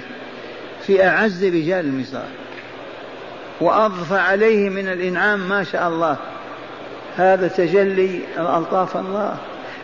في 0.87 1.07
أعز 1.07 1.45
رجال 1.45 2.01
مصر 2.01 2.23
وأضفى 3.61 4.17
عليه 4.17 4.71
من 4.71 4.89
الإنعام 4.89 5.49
ما 5.49 5.65
شاء 5.65 5.89
الله. 5.89 6.17
هذا 7.17 7.49
تجلي 7.49 8.21
ألطاف 8.39 8.97
الله. 8.97 9.37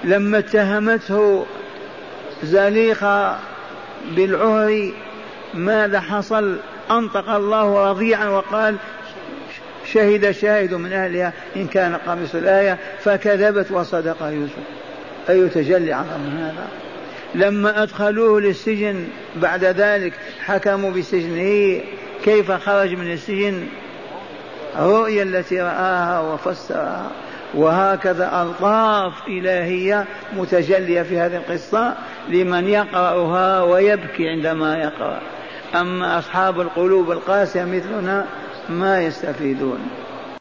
لما 0.05 0.38
اتهمته 0.38 1.46
زليخة 2.42 3.38
بالعهر 4.16 4.90
ماذا 5.55 6.01
حصل؟ 6.01 6.57
أنطق 6.90 7.31
الله 7.31 7.90
رضيعا 7.90 8.29
وقال 8.29 8.77
شهد 9.92 10.31
شاهد 10.31 10.74
من 10.74 10.92
أهلها 10.92 11.33
إن 11.57 11.66
كان 11.66 11.96
قميص 11.96 12.35
الآية 12.35 12.79
فكذبت 12.98 13.70
وصدق 13.70 14.22
يوسف. 14.22 14.53
أي 15.31 15.48
تجلي 15.48 15.92
عظم 15.92 16.37
هذا؟ 16.38 16.68
لما 17.35 17.83
أدخلوه 17.83 18.40
للسجن 18.40 19.05
بعد 19.37 19.64
ذلك 19.64 20.12
حكموا 20.44 20.90
بسجنه 20.90 21.81
كيف 22.24 22.53
خرج 22.53 22.94
من 22.94 23.12
السجن؟ 23.12 23.66
الرؤيا 24.79 25.22
التي 25.22 25.61
رآها 25.61 26.20
وفسرها. 26.20 27.11
وهكذا 27.55 28.42
ألطاف 28.42 29.12
إلهية 29.29 30.05
متجلية 30.37 31.03
في 31.03 31.18
هذه 31.18 31.37
القصة 31.37 31.94
لمن 32.29 32.68
يقرأها 32.68 33.62
ويبكي 33.62 34.29
عندما 34.29 34.77
يقرأ. 34.77 35.20
أما 35.74 36.18
أصحاب 36.18 36.61
القلوب 36.61 37.11
القاسية 37.11 37.64
مثلنا 37.64 38.27
ما 38.68 39.00
يستفيدون. 39.02 39.81